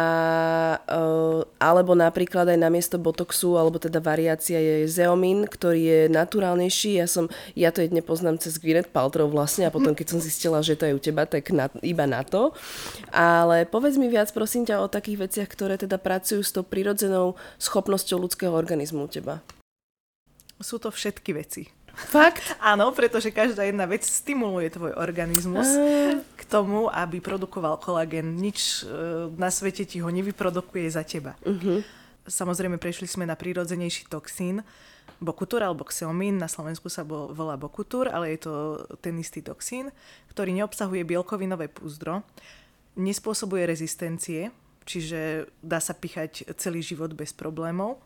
uh, 0.77 1.41
alebo 1.57 1.97
napríklad 1.97 2.53
aj 2.53 2.59
namiesto 2.61 3.01
botoxu, 3.01 3.57
alebo 3.57 3.81
teda 3.81 3.97
variácia 3.97 4.61
je 4.61 4.85
zeomin, 4.85 5.49
ktorý 5.49 5.81
je 5.81 6.01
naturálnejší. 6.13 7.01
Ja 7.01 7.09
som, 7.09 7.33
ja 7.57 7.73
to 7.73 7.81
jedne 7.81 8.05
poznám 8.05 8.37
cez 8.37 8.61
Gwyneth 8.61 8.93
Paltrow 8.93 9.25
vlastne 9.33 9.65
a 9.65 9.73
potom 9.73 9.97
keď 9.97 10.13
som 10.13 10.21
zistila, 10.21 10.61
že 10.61 10.77
to 10.77 10.85
je 10.85 10.97
u 10.97 11.01
teba, 11.01 11.25
tak 11.25 11.49
na, 11.49 11.73
iba 11.81 12.05
na 12.05 12.21
to. 12.21 12.53
Ale 13.09 13.65
povedz 13.65 13.97
mi 13.97 14.13
viac 14.13 14.29
prosím 14.37 14.69
ťa 14.69 14.85
o 14.85 14.93
takých 14.93 15.25
veciach, 15.25 15.49
ktoré 15.49 15.81
teda 15.81 15.97
pracujú 15.97 16.45
s 16.45 16.53
tou 16.53 16.61
prirodzenou 16.61 17.41
schopnosťou 17.57 18.21
ľudského 18.21 18.53
organizmu 18.53 19.09
u 19.09 19.11
teba. 19.11 19.41
Sú 20.61 20.77
to 20.77 20.93
všetky 20.93 21.33
veci. 21.33 21.73
Fakt? 21.95 22.57
Áno, 22.73 22.91
pretože 22.95 23.35
každá 23.35 23.67
jedna 23.67 23.87
vec 23.87 24.07
stimuluje 24.07 24.71
tvoj 24.73 24.95
organizmus 24.97 25.67
k 26.37 26.43
tomu, 26.49 26.89
aby 26.91 27.19
produkoval 27.19 27.79
kolagén. 27.79 28.37
Nič 28.39 28.85
e, 28.85 29.31
na 29.35 29.51
svete 29.53 29.85
ti 29.87 30.01
ho 30.01 30.09
nevyprodukuje 30.09 30.89
za 30.91 31.07
teba. 31.07 31.37
Uh-huh. 31.43 31.83
Samozrejme, 32.27 32.79
prešli 32.79 33.11
sme 33.11 33.27
na 33.27 33.35
prírodzenejší 33.35 34.07
toxín, 34.07 34.63
Bokutur 35.21 35.61
alebo 35.61 35.85
Xeomin, 35.85 36.41
na 36.41 36.49
Slovensku 36.49 36.89
sa 36.89 37.05
bol, 37.05 37.37
volá 37.37 37.61
Bokutur, 37.61 38.09
ale 38.09 38.33
je 38.35 38.49
to 38.49 38.53
ten 39.05 39.13
istý 39.21 39.45
toxín, 39.45 39.93
ktorý 40.33 40.57
neobsahuje 40.57 41.05
bielkovinové 41.05 41.69
púzdro, 41.69 42.25
nespôsobuje 42.97 43.69
rezistencie, 43.69 44.49
čiže 44.89 45.53
dá 45.61 45.77
sa 45.77 45.93
pichať 45.93 46.49
celý 46.57 46.81
život 46.81 47.13
bez 47.13 47.37
problémov, 47.37 48.01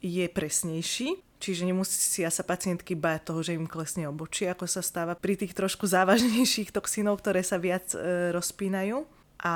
je 0.00 0.24
presnejší, 0.32 1.20
čiže 1.40 1.64
nemusia 1.64 2.28
sa 2.28 2.44
pacientky 2.44 2.92
báť 2.92 3.32
toho, 3.32 3.40
že 3.40 3.56
im 3.56 3.64
klesne 3.64 4.06
obočie, 4.06 4.52
ako 4.52 4.68
sa 4.68 4.84
stáva 4.84 5.16
pri 5.16 5.40
tých 5.40 5.56
trošku 5.56 5.88
závažnejších 5.88 6.70
toxínov, 6.70 7.18
ktoré 7.24 7.40
sa 7.40 7.56
viac 7.56 7.90
e, 7.96 8.30
rozpínajú 8.30 9.02
a 9.40 9.54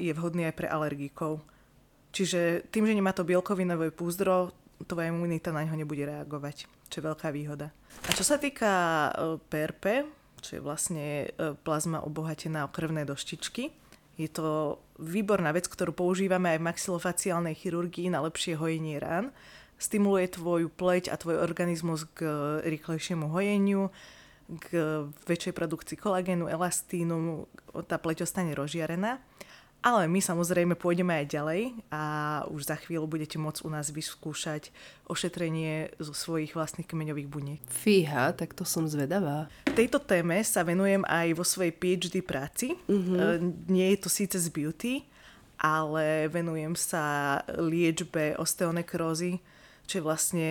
je 0.00 0.10
vhodný 0.16 0.48
aj 0.48 0.54
pre 0.56 0.66
alergikov. 0.66 1.44
Čiže 2.10 2.66
tým, 2.72 2.88
že 2.88 2.96
nemá 2.96 3.12
to 3.14 3.22
bielkovinové 3.22 3.94
púzdro, 3.94 4.50
tvoja 4.88 5.12
imunita 5.12 5.52
na 5.52 5.62
ňo 5.62 5.76
nebude 5.76 6.08
reagovať, 6.08 6.64
čo 6.88 6.94
je 6.98 7.06
veľká 7.06 7.28
výhoda. 7.30 7.68
A 8.08 8.10
čo 8.16 8.24
sa 8.24 8.40
týka 8.40 8.72
e, 9.12 9.36
PRP, 9.38 10.08
čo 10.40 10.56
je 10.56 10.64
vlastne 10.64 11.28
e, 11.28 11.54
plazma 11.60 12.00
obohatená 12.00 12.64
o 12.64 12.72
krvné 12.72 13.04
doštičky, 13.04 13.76
je 14.20 14.28
to 14.28 14.76
výborná 15.00 15.48
vec, 15.56 15.64
ktorú 15.64 15.96
používame 15.96 16.52
aj 16.52 16.58
v 16.60 16.68
maxilofaciálnej 16.68 17.56
chirurgii 17.56 18.12
na 18.12 18.20
lepšie 18.20 18.52
hojenie 18.52 19.00
rán. 19.00 19.32
Stimuluje 19.80 20.36
tvoju 20.36 20.68
pleť 20.68 21.08
a 21.08 21.16
tvoj 21.16 21.40
organizmus 21.40 22.04
k 22.12 22.28
rýchlejšiemu 22.60 23.32
hojeniu, 23.32 23.88
k 24.68 25.08
väčšej 25.24 25.56
produkcii 25.56 25.96
kolagénu, 25.96 26.52
elastínu, 26.52 27.48
tá 27.88 27.96
pleť 27.96 28.28
ostane 28.28 28.52
rozžiarená. 28.52 29.16
Ale 29.80 30.04
my 30.12 30.20
samozrejme 30.20 30.76
pôjdeme 30.76 31.24
aj 31.24 31.26
ďalej 31.32 31.72
a 31.88 32.02
už 32.52 32.68
za 32.68 32.76
chvíľu 32.76 33.08
budete 33.08 33.40
môcť 33.40 33.64
u 33.64 33.72
nás 33.72 33.88
vyskúšať 33.88 34.68
ošetrenie 35.08 35.96
zo 35.96 36.12
svojich 36.12 36.52
vlastných 36.52 36.84
kmeňových 36.84 37.28
buniek. 37.32 37.60
Fíha, 37.64 38.36
tak 38.36 38.52
to 38.52 38.68
som 38.68 38.84
zvedavá. 38.84 39.48
Tejto 39.72 39.96
téme 39.96 40.36
sa 40.44 40.60
venujem 40.68 41.00
aj 41.08 41.32
vo 41.32 41.48
svojej 41.48 41.72
PhD 41.72 42.20
práci. 42.20 42.76
Uh-huh. 42.92 43.40
Nie 43.72 43.96
je 43.96 44.04
to 44.04 44.12
síce 44.12 44.36
z 44.36 44.52
beauty, 44.52 45.08
ale 45.56 46.28
venujem 46.28 46.76
sa 46.76 47.40
liečbe 47.48 48.36
osteonekrózy, 48.36 49.40
čo 49.90 49.98
je 49.98 50.06
vlastne 50.06 50.48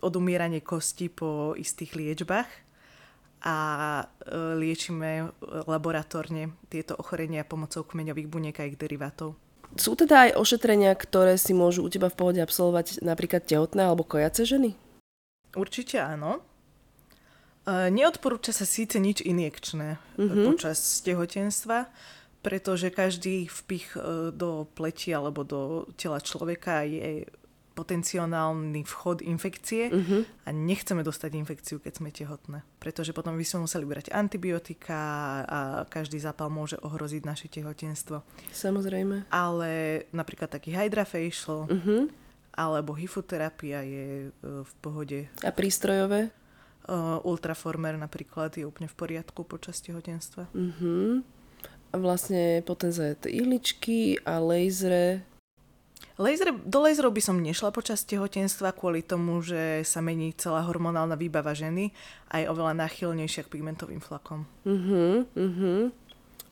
odumieranie 0.00 0.64
kosti 0.64 1.12
po 1.12 1.52
istých 1.60 1.92
liečbách 1.92 2.48
a 3.44 3.56
e, 4.00 4.04
liečime 4.56 5.28
laboratórne 5.68 6.56
tieto 6.72 6.96
ochorenia 6.96 7.44
pomocou 7.44 7.84
kmeňových 7.84 8.28
buniek 8.32 8.56
a 8.56 8.64
ich 8.64 8.80
derivátov. 8.80 9.36
Sú 9.76 9.92
teda 9.92 10.30
aj 10.30 10.40
ošetrenia, 10.40 10.96
ktoré 10.96 11.36
si 11.36 11.52
môžu 11.52 11.84
u 11.84 11.92
teba 11.92 12.08
v 12.08 12.16
pohode 12.16 12.40
absolvovať 12.40 13.04
napríklad 13.04 13.44
tehotné 13.44 13.84
alebo 13.84 14.08
kojace 14.08 14.48
ženy? 14.48 14.72
Určite 15.52 16.00
áno. 16.00 16.40
E, 17.68 17.92
neodporúča 17.92 18.56
sa 18.56 18.64
síce 18.64 18.96
nič 18.96 19.20
injekčné 19.20 20.00
mm-hmm. 20.16 20.44
počas 20.48 20.80
tehotenstva, 21.04 21.92
pretože 22.40 22.94
každý 22.94 23.50
vpich 23.50 23.98
do 24.30 24.70
pleti 24.70 25.10
alebo 25.10 25.42
do 25.42 25.90
tela 25.98 26.22
človeka 26.22 26.86
je 26.86 27.26
potenciálny 27.76 28.80
vchod 28.88 29.20
infekcie 29.20 29.92
uh-huh. 29.92 30.24
a 30.24 30.48
nechceme 30.48 31.04
dostať 31.04 31.30
infekciu, 31.36 31.76
keď 31.76 31.92
sme 32.00 32.08
tehotné. 32.08 32.64
Pretože 32.80 33.12
potom 33.12 33.36
by 33.36 33.44
sme 33.44 33.68
museli 33.68 33.84
brať 33.84 34.16
antibiotika 34.16 35.00
a 35.44 35.60
každý 35.84 36.16
zápal 36.16 36.48
môže 36.48 36.80
ohroziť 36.80 37.22
naše 37.28 37.52
tehotenstvo. 37.52 38.24
Samozrejme. 38.48 39.28
Ale 39.28 40.02
napríklad 40.16 40.48
taký 40.48 40.72
hydrafacial 40.72 41.68
uh-huh. 41.68 42.08
alebo 42.56 42.96
hyfoterapia 42.96 43.84
je 43.84 44.32
uh, 44.32 44.64
v 44.64 44.72
pohode. 44.80 45.28
A 45.44 45.52
prístrojové? 45.52 46.32
Uh, 46.88 47.20
ultraformer 47.28 47.98
napríklad 48.00 48.56
je 48.56 48.64
úplne 48.64 48.88
v 48.88 48.96
poriadku 48.96 49.44
počas 49.44 49.84
tehotenstva. 49.84 50.48
Uh-huh. 50.56 51.20
A 51.92 51.94
vlastne 52.00 52.64
potom 52.64 52.88
za 52.88 53.12
ihličky 53.28 54.16
a 54.24 54.40
lasery 54.40 55.35
Laser, 56.16 56.48
do 56.52 56.80
laserov 56.80 57.12
by 57.12 57.20
som 57.20 57.36
nešla 57.36 57.68
počas 57.76 58.00
tehotenstva 58.08 58.72
kvôli 58.72 59.04
tomu, 59.04 59.44
že 59.44 59.84
sa 59.84 60.00
mení 60.00 60.32
celá 60.32 60.64
hormonálna 60.64 61.12
výbava 61.12 61.52
ženy 61.52 61.92
a 62.32 62.40
je 62.40 62.48
oveľa 62.48 62.72
náchylnejšia 62.72 63.44
k 63.44 63.52
pigmentovým 63.52 64.00
flakom. 64.00 64.48
Mhm, 64.64 65.28
mhm. 65.36 66.05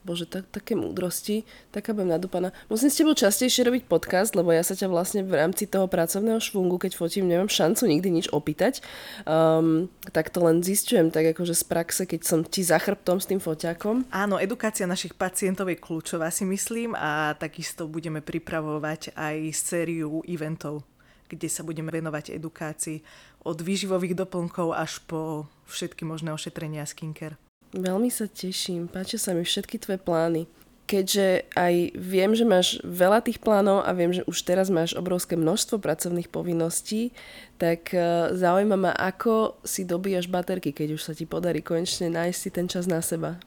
Bože, 0.05 0.29
tak, 0.29 0.45
také 0.53 0.77
múdrosti, 0.77 1.49
taká 1.73 1.97
budem 1.97 2.12
nadúpaná. 2.12 2.53
Musím 2.69 2.93
s 2.93 3.01
tebou 3.01 3.17
častejšie 3.17 3.64
robiť 3.64 3.88
podcast, 3.88 4.37
lebo 4.37 4.53
ja 4.53 4.61
sa 4.61 4.77
ťa 4.77 4.93
vlastne 4.93 5.25
v 5.25 5.33
rámci 5.33 5.64
toho 5.64 5.88
pracovného 5.88 6.37
švungu, 6.45 6.77
keď 6.77 6.93
fotím, 6.93 7.25
nemám 7.25 7.49
šancu 7.49 7.88
nikdy 7.88 8.21
nič 8.21 8.27
opýtať. 8.29 8.85
Um, 9.25 9.88
tak 10.12 10.29
to 10.29 10.45
len 10.45 10.61
zistujem 10.61 11.09
tak 11.09 11.33
akože 11.33 11.57
z 11.57 11.64
praxe, 11.64 12.03
keď 12.05 12.21
som 12.21 12.45
ti 12.45 12.61
za 12.61 12.77
chrbtom 12.77 13.17
s 13.17 13.33
tým 13.33 13.40
foťakom. 13.40 14.12
Áno, 14.12 14.37
edukácia 14.37 14.85
našich 14.85 15.17
pacientov 15.17 15.73
je 15.73 15.81
kľúčová 15.81 16.29
si 16.29 16.45
myslím 16.45 16.93
a 16.93 17.33
takisto 17.40 17.88
budeme 17.88 18.21
pripravovať 18.21 19.17
aj 19.17 19.37
sériu 19.57 20.21
eventov 20.29 20.85
kde 21.25 21.49
sa 21.49 21.64
budeme 21.64 21.88
venovať 21.90 22.37
edukácii 22.37 23.01
od 23.49 23.59
výživových 23.59 24.14
doplnkov 24.14 24.77
až 24.77 25.03
po 25.09 25.49
všetky 25.67 26.05
možné 26.07 26.31
ošetrenia 26.31 26.85
skincare. 26.87 27.40
Veľmi 27.75 28.07
sa 28.07 28.31
teším, 28.31 28.87
páčia 28.87 29.19
sa 29.19 29.35
mi 29.35 29.43
všetky 29.43 29.83
tvoje 29.83 29.99
plány. 29.99 30.47
Keďže 30.87 31.51
aj 31.59 31.99
viem, 31.99 32.31
že 32.39 32.47
máš 32.47 32.79
veľa 32.87 33.27
tých 33.27 33.43
plánov 33.43 33.83
a 33.83 33.91
viem, 33.91 34.15
že 34.15 34.23
už 34.31 34.47
teraz 34.47 34.71
máš 34.71 34.95
obrovské 34.95 35.35
množstvo 35.35 35.83
pracovných 35.83 36.31
povinností, 36.31 37.11
tak 37.59 37.91
e, 37.91 38.31
zaujíma 38.31 38.77
ma, 38.79 38.93
ako 38.95 39.59
si 39.67 39.83
dobíjaš 39.83 40.31
baterky, 40.31 40.71
keď 40.71 40.95
už 40.95 41.03
sa 41.03 41.19
ti 41.19 41.27
podarí 41.27 41.67
konečne 41.67 42.15
nájsť 42.15 42.39
si 42.39 42.51
ten 42.55 42.71
čas 42.71 42.87
na 42.87 43.03
seba. 43.03 43.43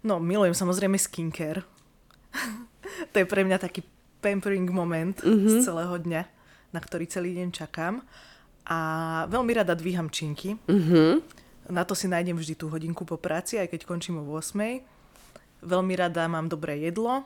No, 0.00 0.16
milujem 0.16 0.56
samozrejme 0.56 0.96
skincare. 0.96 1.60
to 3.12 3.16
je 3.20 3.26
pre 3.28 3.44
mňa 3.44 3.60
taký 3.60 3.84
pampering 4.24 4.70
moment 4.72 5.18
mm-hmm. 5.20 5.50
z 5.50 5.54
celého 5.60 5.98
dňa, 6.00 6.22
na 6.72 6.80
ktorý 6.80 7.04
celý 7.04 7.36
deň 7.36 7.52
čakám. 7.52 8.00
A 8.64 8.78
veľmi 9.28 9.52
rada 9.52 9.76
dvíham 9.76 10.08
činky. 10.08 10.56
Mm-hmm 10.64 11.43
na 11.70 11.82
to 11.84 11.96
si 11.96 12.08
nájdem 12.08 12.36
vždy 12.36 12.54
tú 12.54 12.68
hodinku 12.68 13.04
po 13.04 13.16
práci, 13.16 13.56
aj 13.56 13.72
keď 13.72 13.88
končím 13.88 14.20
o 14.20 14.24
8. 14.26 14.84
Veľmi 15.64 15.94
rada 15.96 16.28
mám 16.28 16.48
dobré 16.48 16.76
jedlo 16.80 17.24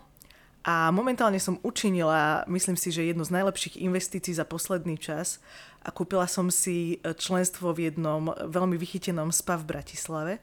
a 0.63 0.91
momentálne 0.91 1.39
som 1.39 1.59
učinila, 1.65 2.45
myslím 2.51 2.77
si, 2.77 2.93
že 2.93 3.07
jednu 3.07 3.25
z 3.25 3.35
najlepších 3.35 3.81
investícií 3.83 4.35
za 4.35 4.45
posledný 4.45 4.99
čas 4.99 5.41
a 5.83 5.89
kúpila 5.89 6.27
som 6.27 6.51
si 6.51 6.99
členstvo 7.03 7.73
v 7.73 7.91
jednom 7.91 8.35
veľmi 8.35 8.77
vychytenom 8.77 9.31
spa 9.31 9.57
v 9.57 9.65
Bratislave. 9.65 10.35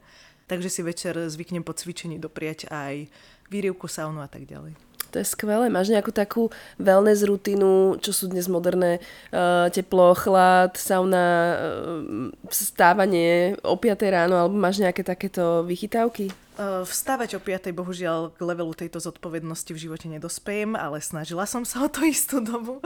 Takže 0.45 0.69
si 0.69 0.81
večer 0.85 1.17
zvyknem 1.17 1.65
po 1.65 1.73
cvičení 1.73 2.21
dopriať 2.21 2.69
aj 2.69 3.09
výrivku, 3.49 3.89
saunu 3.89 4.21
a 4.21 4.29
tak 4.29 4.45
ďalej. 4.45 4.77
To 5.15 5.23
je 5.23 5.31
skvelé. 5.31 5.71
Máš 5.71 5.95
nejakú 5.95 6.11
takú 6.11 6.51
wellness 6.75 7.23
rutinu, 7.23 7.95
čo 8.03 8.11
sú 8.11 8.27
dnes 8.27 8.51
moderné, 8.51 8.99
uh, 9.31 9.71
teplo, 9.71 10.11
chlad, 10.11 10.75
sauna, 10.75 11.55
uh, 11.55 12.51
stávanie 12.51 13.55
o 13.63 13.79
5 13.79 13.95
ráno, 14.11 14.35
alebo 14.35 14.59
máš 14.59 14.83
nejaké 14.83 15.07
takéto 15.07 15.63
vychytávky? 15.63 16.35
Uh, 16.59 16.83
vstávať 16.83 17.39
o 17.39 17.43
5. 17.43 17.71
bohužiaľ 17.71 18.35
k 18.35 18.43
levelu 18.43 18.75
tejto 18.75 18.99
zodpovednosti 18.99 19.71
v 19.71 19.87
živote 19.87 20.11
nedospejem, 20.11 20.75
ale 20.75 20.99
snažila 20.99 21.47
som 21.47 21.63
sa 21.63 21.87
o 21.87 21.89
to 21.91 22.03
istú 22.03 22.43
dobu. 22.43 22.83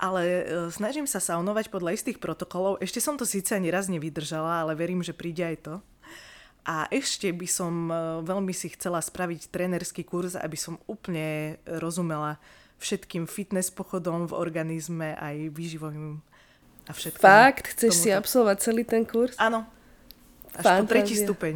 Ale 0.00 0.48
snažím 0.72 1.04
sa 1.04 1.20
saunovať 1.20 1.68
podľa 1.68 1.92
istých 1.92 2.16
protokolov. 2.16 2.80
Ešte 2.80 3.04
som 3.04 3.20
to 3.20 3.28
síce 3.28 3.52
ani 3.52 3.68
raz 3.68 3.92
nevydržala, 3.92 4.64
ale 4.64 4.72
verím, 4.72 5.04
že 5.04 5.12
príde 5.12 5.44
aj 5.44 5.56
to. 5.60 5.74
A 6.66 6.90
ešte 6.90 7.30
by 7.30 7.46
som 7.46 7.74
e, 7.86 7.94
veľmi 8.26 8.50
si 8.50 8.74
chcela 8.74 8.98
spraviť 8.98 9.54
trénerský 9.54 10.02
kurz, 10.02 10.34
aby 10.34 10.58
som 10.58 10.82
úplne 10.90 11.56
rozumela 11.62 12.42
všetkým 12.82 13.30
fitness 13.30 13.70
pochodom 13.70 14.26
v 14.28 14.34
organizme, 14.34 15.14
aj 15.16 15.54
výživovým 15.54 16.20
a 16.86 16.92
všetkým. 16.92 17.22
Fakt? 17.22 17.72
Chceš 17.72 17.92
tomuto. 17.94 18.02
si 18.02 18.10
absolvovať 18.10 18.56
celý 18.60 18.82
ten 18.82 19.02
kurz? 19.06 19.38
Áno. 19.38 19.64
Až 20.58 20.64
Fantázia. 20.64 20.82
po 20.82 20.90
tretí 20.90 21.14
stupeň. 21.14 21.54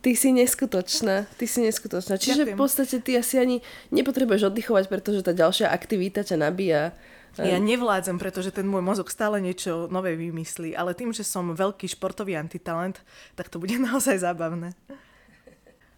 Ty 0.00 0.12
si 0.14 0.30
neskutočná, 0.30 1.26
ty 1.34 1.50
si 1.50 1.66
neskutočná. 1.66 2.14
Čiže 2.14 2.46
Ďakujem. 2.46 2.56
v 2.56 2.60
podstate 2.62 2.96
ty 3.02 3.18
asi 3.18 3.42
ani 3.42 3.56
nepotrebuješ 3.90 4.54
oddychovať, 4.54 4.84
pretože 4.86 5.26
tá 5.26 5.34
ďalšia 5.34 5.66
aktivita 5.66 6.22
ťa 6.22 6.36
nabíja 6.46 6.94
ja 7.44 7.60
nevládzem, 7.60 8.16
pretože 8.16 8.48
ten 8.48 8.64
môj 8.64 8.80
mozog 8.80 9.12
stále 9.12 9.44
niečo 9.44 9.92
nové 9.92 10.16
vymyslí, 10.16 10.72
ale 10.72 10.96
tým, 10.96 11.12
že 11.12 11.20
som 11.20 11.52
veľký 11.52 11.84
športový 11.92 12.32
antitalent, 12.38 13.04
tak 13.36 13.52
to 13.52 13.60
bude 13.60 13.76
naozaj 13.88 14.24
zábavné. 14.24 14.72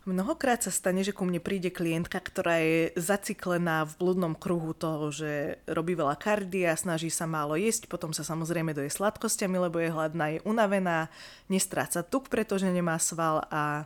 Mnohokrát 0.09 0.65
sa 0.65 0.73
stane, 0.73 1.05
že 1.05 1.13
ku 1.13 1.29
mne 1.29 1.37
príde 1.37 1.69
klientka, 1.69 2.17
ktorá 2.17 2.65
je 2.65 2.97
zaciklená 2.97 3.85
v 3.85 3.93
blúdnom 4.01 4.33
kruhu 4.33 4.73
toho, 4.73 5.13
že 5.13 5.61
robí 5.69 5.93
veľa 5.93 6.17
kardia, 6.17 6.73
snaží 6.81 7.13
sa 7.13 7.29
málo 7.29 7.61
jesť, 7.61 7.93
potom 7.93 8.17
sa 8.17 8.25
samozrejme 8.25 8.73
doje 8.73 8.89
sladkosťami, 8.89 9.69
lebo 9.69 9.77
je 9.77 9.93
hladná, 9.93 10.33
je 10.33 10.41
unavená, 10.49 11.13
nestráca 11.53 12.01
tuk, 12.01 12.33
pretože 12.33 12.73
nemá 12.73 12.97
sval 12.97 13.45
a 13.53 13.85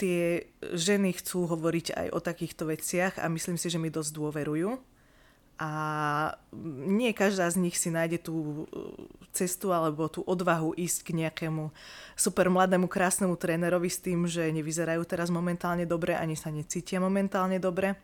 tie 0.00 0.48
ženy 0.64 1.12
chcú 1.20 1.44
hovoriť 1.44 1.86
aj 1.92 2.08
o 2.16 2.24
takýchto 2.24 2.64
veciach 2.72 3.20
a 3.20 3.28
myslím 3.28 3.60
si, 3.60 3.68
že 3.68 3.76
mi 3.76 3.92
dosť 3.92 4.16
dôverujú 4.16 4.80
a 5.58 5.70
nie 6.86 7.10
každá 7.10 7.50
z 7.50 7.58
nich 7.58 7.74
si 7.74 7.90
nájde 7.90 8.22
tú 8.30 8.34
uh, 8.34 8.94
cestu 9.34 9.74
alebo 9.74 10.06
tú 10.06 10.22
odvahu 10.22 10.72
ísť 10.78 11.10
k 11.10 11.26
nejakému 11.26 11.74
super 12.14 12.46
mladému, 12.46 12.86
krásnemu 12.86 13.34
trénerovi 13.34 13.90
s 13.90 13.98
tým, 13.98 14.30
že 14.30 14.54
nevyzerajú 14.54 15.02
teraz 15.02 15.34
momentálne 15.34 15.82
dobre, 15.82 16.14
ani 16.14 16.38
sa 16.38 16.54
necítia 16.54 17.02
momentálne 17.02 17.58
dobre. 17.58 17.98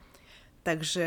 Takže 0.64 1.07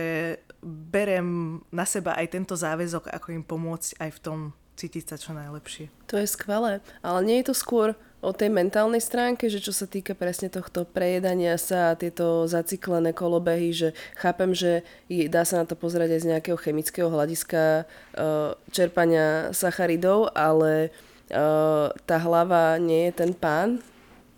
berem 0.63 1.59
na 1.73 1.83
seba 1.83 2.13
aj 2.15 2.29
tento 2.29 2.53
záväzok, 2.53 3.09
ako 3.09 3.27
im 3.33 3.43
pomôcť 3.43 3.99
aj 3.99 4.09
v 4.13 4.19
tom 4.21 4.39
cítiť 4.77 5.03
sa 5.09 5.17
čo 5.17 5.33
najlepšie. 5.33 5.89
To 6.13 6.21
je 6.21 6.29
skvelé, 6.29 6.85
ale 7.01 7.19
nie 7.25 7.41
je 7.41 7.49
to 7.49 7.55
skôr 7.57 7.97
o 8.27 8.35
tej 8.35 8.51
mentálnej 8.51 8.99
stránke, 8.99 9.47
že 9.47 9.63
čo 9.63 9.71
sa 9.71 9.87
týka 9.87 10.11
presne 10.11 10.51
tohto 10.51 10.83
prejedania 10.83 11.55
sa 11.55 11.95
a 11.95 11.97
tieto 11.97 12.43
zaciklené 12.43 13.15
kolobehy, 13.15 13.71
že 13.71 13.89
chápem, 14.19 14.51
že 14.51 14.83
dá 15.31 15.47
sa 15.47 15.63
na 15.63 15.65
to 15.65 15.79
pozerať 15.79 16.19
aj 16.19 16.21
z 16.27 16.29
nejakého 16.35 16.59
chemického 16.59 17.07
hľadiska 17.07 17.87
uh, 17.87 18.51
čerpania 18.75 19.55
sacharidov, 19.55 20.35
ale 20.35 20.91
uh, 21.31 21.87
tá 22.03 22.19
hlava 22.19 22.75
nie 22.75 23.07
je 23.07 23.23
ten 23.23 23.31
pán? 23.31 23.79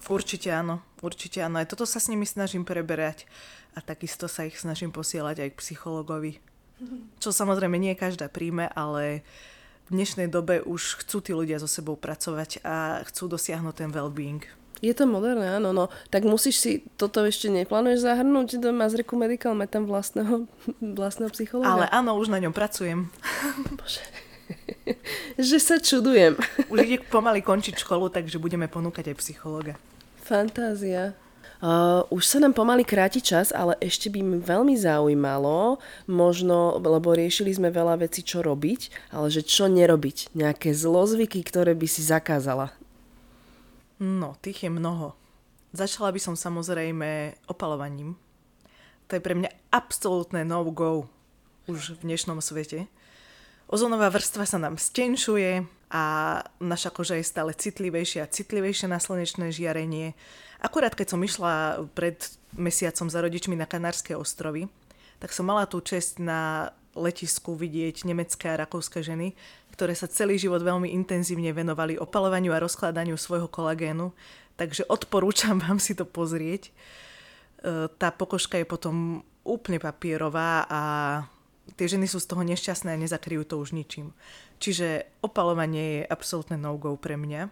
Určite 0.05 0.53
áno, 0.53 0.85
určite 1.01 1.41
áno. 1.41 1.57
Aj 1.57 1.65
toto 1.65 1.89
sa 1.89 1.97
s 1.97 2.13
nimi 2.13 2.29
snažím 2.29 2.61
preberať 2.61 3.25
a 3.73 3.81
takisto 3.81 4.29
sa 4.29 4.45
ich 4.45 4.61
snažím 4.61 4.93
posielať 4.93 5.41
aj 5.41 5.49
k 5.57 5.61
psychologovi. 5.65 6.37
Čo 7.19 7.35
samozrejme 7.35 7.75
nie 7.75 7.91
každá 7.91 8.31
príjme, 8.31 8.71
ale 8.71 9.19
uh, 9.19 9.58
v 9.89 9.97
dnešnej 9.97 10.29
dobe 10.29 10.61
už 10.61 11.01
chcú 11.01 11.17
tí 11.17 11.33
ľudia 11.33 11.57
so 11.57 11.65
sebou 11.65 11.97
pracovať 11.97 12.61
a 12.61 13.01
chcú 13.09 13.25
dosiahnuť 13.25 13.73
ten 13.73 13.89
well-being. 13.89 14.45
Je 14.79 14.95
to 14.95 15.03
moderné, 15.03 15.59
áno, 15.59 15.75
no. 15.75 15.91
Tak 16.07 16.23
musíš 16.23 16.55
si, 16.61 16.71
toto 16.95 17.25
ešte 17.25 17.51
neplánuješ 17.51 18.05
zahrnúť 18.05 18.63
do 18.63 18.71
Mazreku 18.71 19.19
Medical, 19.19 19.57
mať 19.57 19.69
tam 19.75 19.83
vlastného, 19.89 20.47
vlastného 20.99 21.33
psychologa? 21.33 21.67
Ale 21.67 21.85
áno, 21.91 22.15
už 22.15 22.31
na 22.31 22.39
ňom 22.39 22.53
pracujem. 22.53 23.09
Bože. 23.75 24.05
že 25.49 25.57
sa 25.57 25.81
čudujem. 25.81 26.37
už 26.69 26.77
ide 26.85 27.01
pomaly 27.09 27.41
končiť 27.41 27.75
školu, 27.81 28.13
takže 28.13 28.39
budeme 28.39 28.69
ponúkať 28.69 29.11
aj 29.11 29.17
psychologa. 29.19 29.73
Fantázia. 30.23 31.17
Uh, 31.59 32.07
už 32.07 32.23
sa 32.23 32.39
nám 32.39 32.55
pomaly 32.55 32.87
kráti 32.87 33.19
čas, 33.19 33.51
ale 33.51 33.75
ešte 33.83 34.07
by 34.07 34.23
mi 34.23 34.39
veľmi 34.39 34.79
zaujímalo, 34.79 35.83
možno, 36.07 36.79
lebo 36.79 37.11
riešili 37.11 37.51
sme 37.51 37.67
veľa 37.67 37.99
vecí, 37.99 38.23
čo 38.23 38.39
robiť, 38.39 39.11
ale 39.11 39.27
že 39.27 39.43
čo 39.43 39.67
nerobiť. 39.67 40.31
Nejaké 40.39 40.71
zlozvyky, 40.71 41.43
ktoré 41.43 41.75
by 41.75 41.87
si 41.91 41.99
zakázala. 41.99 42.71
No, 43.99 44.39
tých 44.39 44.63
je 44.63 44.71
mnoho. 44.71 45.19
Začala 45.75 46.15
by 46.15 46.19
som 46.23 46.39
samozrejme 46.39 47.35
opalovaním. 47.51 48.15
To 49.11 49.19
je 49.19 49.25
pre 49.25 49.35
mňa 49.35 49.51
absolútne 49.75 50.47
no-go 50.47 51.11
už 51.67 51.99
v 51.99 52.07
dnešnom 52.07 52.39
svete. 52.39 52.87
Ozonová 53.67 54.07
vrstva 54.09 54.47
sa 54.47 54.57
nám 54.57 54.79
stenšuje 54.79 55.67
a 55.89 56.03
naša 56.61 56.93
koža 56.93 57.17
je 57.17 57.25
stále 57.25 57.51
citlivejšia 57.53 58.25
a 58.25 58.31
citlivejšia 58.31 58.87
na 58.89 59.01
slnečné 59.01 59.49
žiarenie 59.49 60.13
Akurát 60.59 60.91
keď 60.91 61.15
som 61.15 61.23
išla 61.23 61.87
pred 61.95 62.19
mesiacom 62.51 63.07
za 63.07 63.19
rodičmi 63.23 63.55
na 63.55 63.63
Kanárske 63.63 64.11
ostrovy, 64.11 64.67
tak 65.23 65.31
som 65.31 65.47
mala 65.47 65.63
tú 65.63 65.79
čest 65.79 66.19
na 66.19 66.71
letisku 66.99 67.55
vidieť 67.55 68.03
nemecké 68.03 68.51
a 68.51 68.59
rakúske 68.59 68.99
ženy, 68.99 69.31
ktoré 69.71 69.95
sa 69.95 70.11
celý 70.11 70.35
život 70.35 70.59
veľmi 70.59 70.91
intenzívne 70.91 71.55
venovali 71.55 71.95
opalovaniu 71.95 72.51
a 72.51 72.59
rozkladaniu 72.59 73.15
svojho 73.15 73.47
kolagénu, 73.47 74.11
takže 74.59 74.83
odporúčam 74.91 75.63
vám 75.63 75.79
si 75.79 75.95
to 75.95 76.03
pozrieť. 76.03 76.67
E, 76.67 76.71
tá 77.95 78.11
pokožka 78.11 78.59
je 78.59 78.67
potom 78.67 79.23
úplne 79.47 79.79
papierová 79.79 80.67
a 80.67 80.81
tie 81.75 81.87
ženy 81.89 82.09
sú 82.09 82.21
z 82.21 82.29
toho 82.29 82.41
nešťastné 82.45 82.95
a 82.95 83.01
nezakryjú 83.01 83.45
to 83.45 83.61
už 83.61 83.75
ničím. 83.75 84.15
Čiže 84.57 85.05
opalovanie 85.21 86.01
je 86.01 86.09
absolútne 86.09 86.57
no-go 86.57 86.95
pre 86.95 87.15
mňa. 87.17 87.49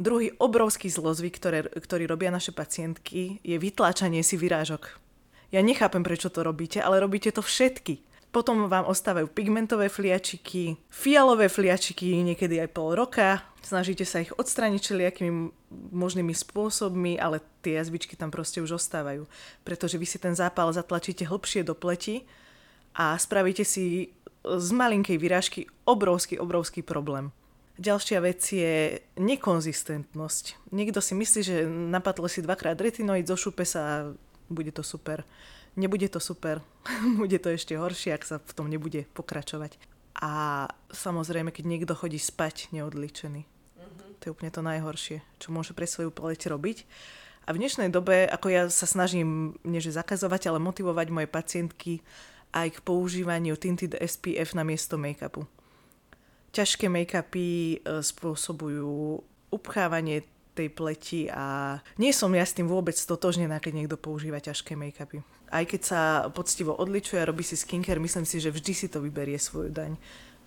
Druhý 0.00 0.32
obrovský 0.40 0.88
zlozvyk, 0.88 1.36
ktoré, 1.36 1.68
ktorý 1.68 2.08
robia 2.08 2.32
naše 2.32 2.50
pacientky, 2.50 3.38
je 3.44 3.56
vytláčanie 3.60 4.24
si 4.24 4.40
vyrážok. 4.40 4.98
Ja 5.52 5.60
nechápem, 5.60 6.00
prečo 6.00 6.32
to 6.32 6.40
robíte, 6.40 6.80
ale 6.80 6.96
robíte 6.96 7.28
to 7.28 7.44
všetky. 7.44 8.00
Potom 8.32 8.72
vám 8.72 8.88
ostávajú 8.88 9.28
pigmentové 9.28 9.92
fliačiky, 9.92 10.80
fialové 10.88 11.52
fliačiky, 11.52 12.16
niekedy 12.24 12.64
aj 12.64 12.72
pol 12.72 12.96
roka. 12.96 13.44
Snažíte 13.60 14.08
sa 14.08 14.24
ich 14.24 14.32
odstrániť 14.32 14.80
všelijakými 14.80 15.32
možnými 15.92 16.32
spôsobmi, 16.32 17.20
ale 17.20 17.44
tie 17.60 17.76
jazvičky 17.76 18.16
tam 18.16 18.32
proste 18.32 18.64
už 18.64 18.80
ostávajú. 18.80 19.28
Pretože 19.60 20.00
vy 20.00 20.08
si 20.08 20.16
ten 20.16 20.32
zápal 20.32 20.72
zatlačíte 20.72 21.28
hlbšie 21.28 21.60
do 21.60 21.76
pleti 21.76 22.24
a 22.96 23.16
spravíte 23.16 23.64
si 23.64 24.12
z 24.42 24.68
malinkej 24.74 25.16
vyrážky 25.16 25.60
obrovský, 25.86 26.38
obrovský 26.38 26.82
problém. 26.82 27.30
Ďalšia 27.80 28.20
vec 28.20 28.42
je 28.44 29.00
nekonzistentnosť. 29.16 30.44
Niekto 30.76 31.00
si 31.00 31.16
myslí, 31.16 31.40
že 31.40 31.56
napadlo 31.66 32.28
si 32.28 32.44
dvakrát 32.44 32.76
retinoid, 32.76 33.24
zošupe 33.24 33.64
sa 33.64 33.80
a 33.80 33.96
bude 34.52 34.70
to 34.76 34.84
super. 34.84 35.24
Nebude 35.72 36.04
to 36.12 36.20
super. 36.20 36.60
bude 37.20 37.40
to 37.40 37.48
ešte 37.48 37.72
horšie, 37.78 38.12
ak 38.12 38.28
sa 38.28 38.36
v 38.38 38.52
tom 38.52 38.68
nebude 38.68 39.08
pokračovať. 39.16 39.80
A 40.20 40.68
samozrejme, 40.92 41.48
keď 41.48 41.64
niekto 41.64 41.96
chodí 41.96 42.20
spať 42.20 42.68
neodličený. 42.76 43.40
Uh-huh. 43.48 44.08
To 44.20 44.24
je 44.28 44.32
úplne 44.36 44.52
to 44.52 44.60
najhoršie, 44.60 45.24
čo 45.40 45.48
môže 45.48 45.72
pre 45.72 45.88
svoju 45.88 46.12
pleť 46.12 46.52
robiť. 46.52 46.84
A 47.48 47.56
v 47.56 47.58
dnešnej 47.58 47.90
dobe, 47.90 48.28
ako 48.28 48.46
ja 48.52 48.62
sa 48.70 48.86
snažím, 48.86 49.58
nie 49.66 49.82
že 49.82 49.96
zakazovať, 49.96 50.52
ale 50.52 50.62
motivovať 50.62 51.06
moje 51.10 51.26
pacientky 51.26 52.04
aj 52.52 52.68
k 52.76 52.84
používaniu 52.84 53.56
Tinted 53.56 53.96
SPF 53.96 54.52
na 54.52 54.62
miesto 54.62 55.00
make-upu 55.00 55.48
ťažké 56.52 56.86
make-upy 56.92 57.80
e, 57.80 58.04
spôsobujú 58.04 59.18
upchávanie 59.50 60.28
tej 60.52 60.68
pleti 60.68 61.20
a 61.32 61.80
nie 61.96 62.12
som 62.12 62.28
ja 62.36 62.44
s 62.44 62.52
tým 62.52 62.68
vôbec 62.68 62.92
stotožnená, 62.92 63.56
keď 63.56 63.72
niekto 63.72 63.96
používa 63.96 64.36
ťažké 64.36 64.76
make-upy. 64.76 65.24
Aj 65.48 65.64
keď 65.64 65.80
sa 65.80 66.00
poctivo 66.28 66.76
odličuje 66.76 67.20
a 67.20 67.28
robí 67.28 67.40
si 67.40 67.56
skincare, 67.56 68.00
myslím 68.00 68.28
si, 68.28 68.36
že 68.36 68.52
vždy 68.52 68.72
si 68.76 68.86
to 68.92 69.00
vyberie 69.00 69.40
svoju 69.40 69.72
daň, 69.72 69.96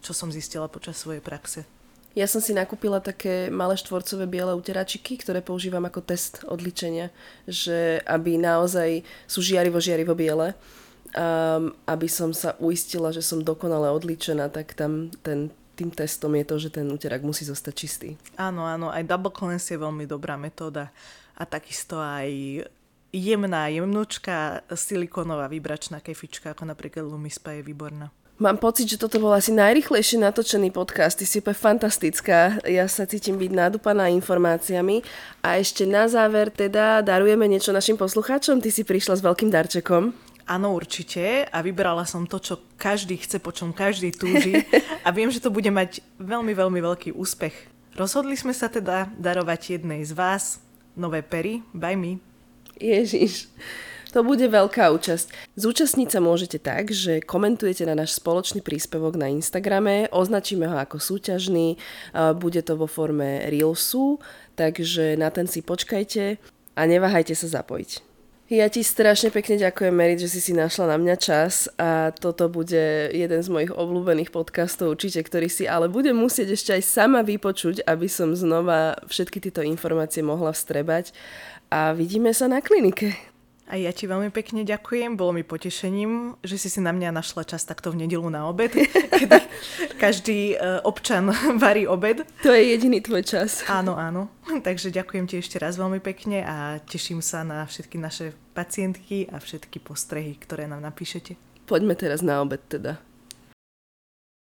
čo 0.06 0.13
som 0.13 0.30
zistila 0.30 0.70
počas 0.70 1.02
svojej 1.02 1.26
praxe. 1.26 1.65
Ja 2.15 2.32
som 2.32 2.39
si 2.39 2.56
nakúpila 2.56 3.04
také 3.04 3.52
malé 3.52 3.76
štvorcové 3.76 4.24
biele 4.30 4.56
uteračiky, 4.56 5.20
ktoré 5.20 5.44
používam 5.44 5.84
ako 5.84 6.00
test 6.00 6.48
odličenia, 6.48 7.12
že 7.44 8.00
aby 8.08 8.39
naozaj 8.39 9.04
sú 9.28 9.44
žiarivo, 9.44 9.84
žiarivo 9.84 10.15
biele, 10.15 10.56
um, 11.15 11.71
aby 11.88 12.08
som 12.12 12.36
sa 12.36 12.54
uistila, 12.60 13.10
že 13.15 13.23
som 13.23 13.41
dokonale 13.41 13.89
odličená, 13.89 14.51
tak 14.51 14.75
tam 14.75 15.10
ten 15.23 15.49
tým 15.75 15.91
testom 15.91 16.32
je 16.39 16.45
to, 16.47 16.56
že 16.56 16.69
ten 16.71 16.88
úterak 16.88 17.19
musí 17.19 17.43
zostať 17.43 17.73
čistý. 17.75 18.10
Áno, 18.39 18.63
áno, 18.63 18.88
aj 18.88 19.04
double 19.04 19.36
cleanse 19.36 19.75
je 19.75 19.84
veľmi 19.84 20.08
dobrá 20.08 20.39
metóda 20.39 20.88
a 21.36 21.43
takisto 21.43 21.99
aj 21.99 22.63
jemná, 23.12 23.67
jemnúčka 23.67 24.63
silikónová 24.71 25.51
vybračná 25.51 25.99
kefička, 25.99 26.56
ako 26.56 26.63
napríklad 26.71 27.04
Lumispa 27.04 27.51
je 27.60 27.67
výborná. 27.67 28.08
Mám 28.36 28.60
pocit, 28.60 28.91
že 28.91 28.99
toto 28.99 29.15
bol 29.15 29.32
asi 29.32 29.56
najrychlejšie 29.56 30.19
natočený 30.19 30.67
podcast. 30.75 31.15
Ty 31.15 31.23
si 31.23 31.39
úplne 31.39 31.56
fantastická. 31.56 32.60
Ja 32.67 32.84
sa 32.91 33.08
cítim 33.08 33.39
byť 33.39 33.47
nadúpaná 33.47 34.12
informáciami. 34.12 35.08
A 35.39 35.56
ešte 35.56 35.88
na 35.88 36.04
záver 36.12 36.51
teda 36.51 36.99
darujeme 36.99 37.47
niečo 37.47 37.71
našim 37.71 37.95
poslucháčom. 37.95 38.60
Ty 38.60 38.75
si 38.75 38.84
prišla 38.84 39.15
s 39.15 39.23
veľkým 39.23 39.47
darčekom. 39.47 40.12
Áno, 40.46 40.78
určite. 40.78 41.50
A 41.50 41.66
vybrala 41.66 42.06
som 42.06 42.30
to, 42.30 42.38
čo 42.38 42.62
každý 42.78 43.18
chce, 43.18 43.42
po 43.42 43.50
čom 43.50 43.74
každý 43.74 44.14
túži. 44.14 44.62
A 45.02 45.10
viem, 45.10 45.34
že 45.34 45.42
to 45.42 45.50
bude 45.50 45.70
mať 45.74 46.06
veľmi, 46.22 46.54
veľmi 46.54 46.80
veľký 46.86 47.18
úspech. 47.18 47.54
Rozhodli 47.98 48.38
sme 48.38 48.54
sa 48.54 48.70
teda 48.70 49.10
darovať 49.18 49.82
jednej 49.82 50.06
z 50.06 50.14
vás 50.14 50.62
nové 50.96 51.26
pery 51.26 51.66
by 51.74 51.98
me. 51.98 52.22
Ježiš. 52.78 53.48
To 54.16 54.24
bude 54.24 54.48
veľká 54.48 54.96
účasť. 54.96 55.28
Zúčastniť 55.60 56.08
sa 56.08 56.24
môžete 56.24 56.56
tak, 56.56 56.88
že 56.96 57.20
komentujete 57.20 57.84
na 57.84 58.00
náš 58.00 58.16
spoločný 58.16 58.64
príspevok 58.64 59.20
na 59.20 59.28
Instagrame, 59.28 60.08
označíme 60.08 60.64
ho 60.72 60.80
ako 60.80 61.04
súťažný, 61.04 61.76
bude 62.40 62.64
to 62.64 62.80
vo 62.80 62.88
forme 62.88 63.44
Reelsu, 63.52 64.24
takže 64.56 65.20
na 65.20 65.28
ten 65.36 65.52
si 65.52 65.60
počkajte 65.60 66.40
a 66.80 66.82
neváhajte 66.88 67.36
sa 67.36 67.60
zapojiť. 67.60 68.14
Ja 68.46 68.70
ti 68.70 68.86
strašne 68.86 69.34
pekne 69.34 69.58
ďakujem, 69.58 69.90
Merit, 69.90 70.22
že 70.22 70.30
si 70.30 70.38
si 70.38 70.54
našla 70.54 70.94
na 70.94 70.98
mňa 71.02 71.16
čas 71.18 71.66
a 71.82 72.14
toto 72.14 72.46
bude 72.46 73.10
jeden 73.10 73.42
z 73.42 73.50
mojich 73.50 73.74
obľúbených 73.74 74.30
podcastov 74.30 74.94
určite, 74.94 75.26
ktorý 75.26 75.50
si 75.50 75.66
ale 75.66 75.90
budem 75.90 76.14
musieť 76.14 76.54
ešte 76.54 76.78
aj 76.78 76.84
sama 76.86 77.26
vypočuť, 77.26 77.82
aby 77.90 78.06
som 78.06 78.38
znova 78.38 79.02
všetky 79.10 79.42
tieto 79.42 79.66
informácie 79.66 80.22
mohla 80.22 80.54
vstrebať 80.54 81.10
a 81.74 81.98
vidíme 81.98 82.38
sa 82.38 82.46
na 82.46 82.62
klinike. 82.62 83.18
A 83.65 83.82
ja 83.82 83.89
ti 83.89 84.06
veľmi 84.06 84.30
pekne 84.30 84.62
ďakujem, 84.62 85.17
bolo 85.17 85.34
mi 85.34 85.41
potešením, 85.41 86.38
že 86.45 86.62
si 86.62 86.69
si 86.69 86.78
na 86.78 86.93
mňa 86.93 87.10
našla 87.10 87.49
čas 87.49 87.65
takto 87.65 87.89
v 87.89 88.06
nedelu 88.06 88.30
na 88.30 88.45
obed, 88.45 88.69
kedy 89.19 89.41
každý 89.97 90.54
e, 90.54 90.86
občan 90.86 91.34
varí 91.63 91.89
obed. 91.89 92.21
To 92.45 92.54
je 92.54 92.78
jediný 92.78 93.01
tvoj 93.01 93.25
čas. 93.25 93.65
Áno, 93.65 93.97
áno. 93.97 94.30
Takže 94.45 94.93
ďakujem 94.93 95.25
ti 95.25 95.41
ešte 95.41 95.58
raz 95.58 95.82
veľmi 95.82 95.97
pekne 95.97 96.45
a 96.45 96.78
teším 96.86 97.25
sa 97.25 97.41
na 97.41 97.65
všetky 97.65 97.97
naše 97.97 98.38
pacientky 98.54 99.25
a 99.34 99.41
všetky 99.41 99.82
postrehy, 99.82 100.38
ktoré 100.38 100.69
nám 100.69 100.86
napíšete. 100.86 101.34
Poďme 101.65 101.97
teraz 101.97 102.21
na 102.21 102.45
obed 102.45 102.62
teda. 102.69 103.01